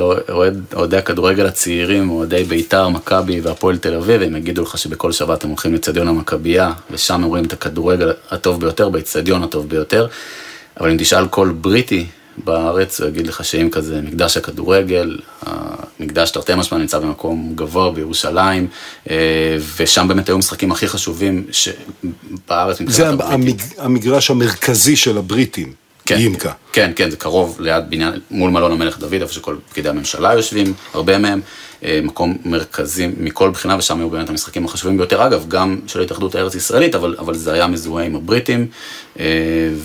אוהדי 0.74 0.98
הכדורגל 0.98 1.46
הצעירים, 1.46 2.10
אוהדי 2.10 2.44
בית"ר, 2.44 2.90
מכבי 2.90 3.42
והפועל 3.42 3.78
תל 3.78 3.96
אביב, 3.96 4.22
הם 4.22 4.36
יגידו 4.36 4.64
לך 4.64 4.78
שבכל 4.78 5.12
שבת 5.12 5.44
הם 5.44 5.50
הולכים 5.50 5.74
לאצטדיון 5.74 6.08
המכבייה, 6.08 6.74
ושם 6.92 7.14
הם 7.14 7.24
רואים 7.24 7.46
את 7.46 7.54
הכדורגל 7.54 8.12
הטוב 8.32 8.62
ביותר, 8.62 8.90
באצטדיון 8.90 9.44
הטוב 9.44 9.70
ביותר. 9.70 10.08
אבל 10.80 10.92
אם 10.92 10.98
תשאל 11.00 11.28
כל 11.28 11.52
בריטי 11.62 12.06
בארץ, 12.38 13.02
הוא 13.02 13.10
יגיד 13.10 13.28
לך 13.28 13.46
שאם 13.46 13.70
כזה 13.72 14.02
מקדש 14.02 14.38
הכדורגל, 14.38 15.18
המקדש 15.42 16.32
תרתי 16.32 16.54
משמע 16.56 16.78
נמצא 16.78 17.00
במקום 17.00 17.54
גבוה 17.56 17.92
בירושלים, 17.92 18.68
אה, 19.10 19.58
ושם 19.78 20.08
באמת 20.08 20.30
היו 20.30 20.38
משחקים 20.38 20.72
הכי 20.72 20.88
חשובים 20.88 21.46
בארץ. 22.48 22.78
זה 22.88 23.10
המג, 23.10 23.62
המגרש 23.78 24.32
המרכזי 24.32 24.96
של 24.96 25.18
הבריטים. 25.18 25.81
כן, 26.06 26.20
ימקה. 26.20 26.52
כן, 26.74 26.92
כן, 26.96 27.10
זה 27.10 27.18
קרוב 27.18 27.62
ליד 27.62 27.90
בניין, 27.90 28.14
מול 28.32 28.52
מלון 28.52 28.72
המלך 28.72 29.00
דוד, 29.00 29.14
איפה 29.14 29.34
שכל 29.34 29.56
פקידי 29.70 29.90
הממשלה 29.90 30.34
יושבים, 30.34 30.74
הרבה 30.94 31.18
מהם. 31.18 31.42
אה, 31.84 32.00
מקום 32.04 32.38
מרכזי 32.46 33.08
מכל 33.18 33.50
בחינה, 33.50 33.78
ושם 33.78 34.00
היו 34.00 34.10
באמת 34.10 34.30
המשחקים 34.30 34.66
החשובים 34.66 34.98
ביותר, 34.98 35.28
אגב, 35.28 35.46
גם 35.48 35.80
של 35.88 36.00
ההתאחדות 36.00 36.36
הארץ 36.36 36.56
ישראלית, 36.56 36.96
אבל, 36.96 37.16
אבל 37.20 37.36
זה 37.36 37.54
היה 37.54 37.68
מזוהה 37.68 38.06
עם 38.06 38.16
הבריטים, 38.16 38.68
אה, 39.20 39.26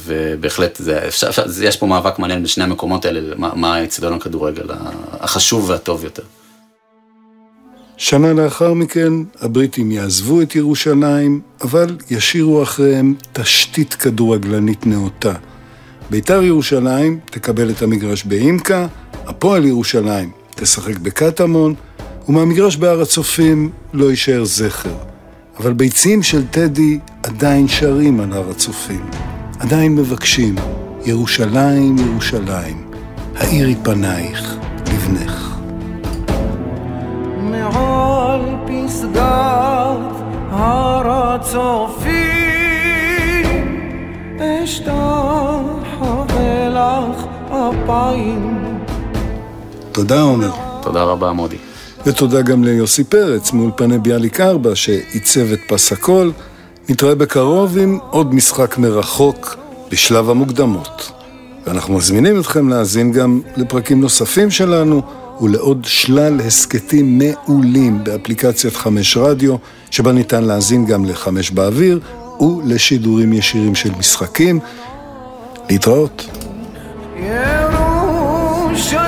ובהחלט, 0.05 0.77
זה, 0.77 1.07
אפשר, 1.07 1.29
אפשר, 1.29 1.49
זה, 1.49 1.67
יש 1.67 1.77
פה 1.77 1.87
מאבק 1.87 2.19
מעניין 2.19 2.43
בשני 2.43 2.65
המקומות 2.65 3.05
האלה, 3.05 3.35
מה, 3.37 3.55
מה 3.55 3.85
אצטדיון 3.85 4.15
הכדורגל 4.15 4.67
החשוב 5.13 5.71
והטוב 5.71 6.05
יותר. 6.05 6.23
שנה 7.97 8.33
לאחר 8.33 8.75
מכן 8.75 9.13
הבריטים 9.41 9.93
יעזבו 9.93 10.43
את 10.43 10.57
ירושלים, 10.57 11.41
אבל 11.61 11.97
ישאירו 12.11 12.63
אחריהם 12.63 13.15
תשתית 13.33 13.95
כדורגלנית 13.95 14.87
נאותה. 14.87 15.33
בית"ר 16.11 16.43
ירושלים 16.43 17.19
תקבל 17.25 17.71
את 17.71 17.83
המגרש 17.83 18.25
באימקה, 18.25 18.87
הפועל 19.27 19.65
ירושלים 19.65 20.31
תשחק 20.55 20.99
בקטמון, 20.99 21.75
ומהמגרש 22.29 22.77
בהר 22.77 23.01
הצופים 23.03 23.71
לא 23.93 24.11
יישאר 24.11 24.45
זכר. 24.45 24.95
אבל 25.59 25.73
ביצים 25.73 26.23
של 26.23 26.47
טדי 26.47 26.99
עדיין 27.23 27.69
שרים 27.69 28.21
על 28.21 28.33
הר 28.33 28.51
הצופים. 28.51 29.07
עדיין 29.59 29.95
מבקשים, 29.95 30.55
ירושלים, 31.05 31.97
ירושלים, 31.99 32.91
האירי 33.37 33.75
פנייך 33.83 34.55
לבנך. 34.93 35.59
מעל 37.43 38.41
פסגת 38.67 40.17
הר 40.51 41.11
הצופים 41.11 42.17
אשתח 44.41 45.86
ולך 46.77 47.25
אפיים 47.49 48.59
תודה 49.93 50.21
עומר. 50.21 50.51
תודה 50.83 51.03
רבה 51.03 51.33
מודי. 51.33 51.57
ותודה 52.07 52.43
גם 52.43 52.65
ליוסי 52.65 53.05
פרץ 53.05 53.53
מאולפני 53.53 53.99
ביאליק 53.99 54.41
4 54.41 54.75
שעיצב 54.75 55.53
את 55.53 55.59
פס 55.69 55.93
הקול. 55.93 56.33
נתראה 56.89 57.15
בקרוב 57.15 57.79
עם 57.79 57.99
עוד 58.11 58.35
משחק 58.35 58.79
מרחוק 58.79 59.57
בשלב 59.91 60.31
המוקדמות. 60.31 61.13
ואנחנו 61.67 61.95
מזמינים 61.95 62.41
אתכם 62.41 62.69
להאזין 62.69 63.13
גם 63.13 63.41
לפרקים 63.57 64.01
נוספים 64.01 64.51
שלנו 64.51 65.03
ולעוד 65.41 65.85
שלל 65.85 66.41
הסכתים 66.41 67.19
מעולים 67.19 68.05
באפליקציית 68.05 68.77
חמש 68.77 69.17
רדיו, 69.17 69.57
שבה 69.91 70.13
ניתן 70.13 70.45
להאזין 70.45 70.87
גם 70.87 71.05
לחמש 71.05 71.51
באוויר 71.51 72.01
ולשידורים 72.41 73.33
ישירים 73.33 73.75
של 73.75 73.91
משחקים. 73.99 74.61
להתראות. 75.71 76.36
Yerusha 77.17 79.06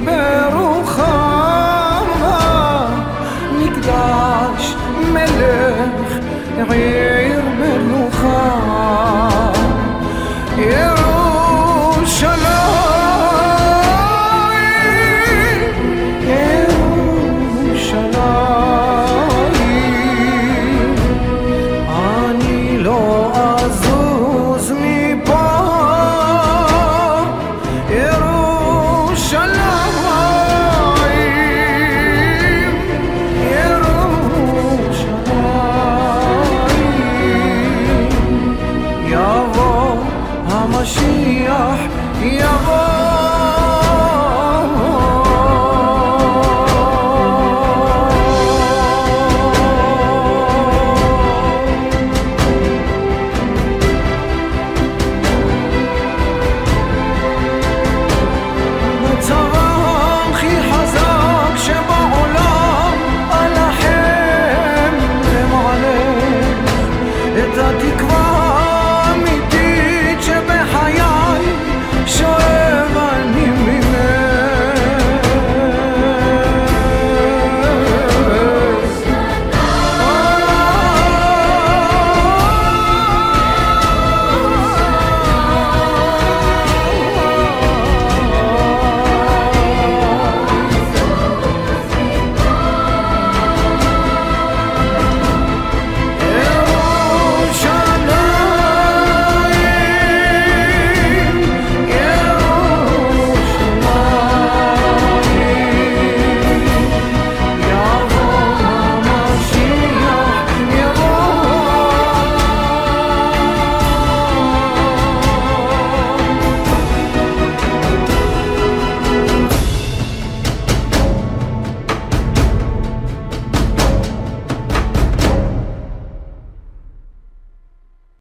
ברוחם 0.00 1.04
נקדש 3.58 4.74
מלך 5.12 6.18
עיר 6.70 7.07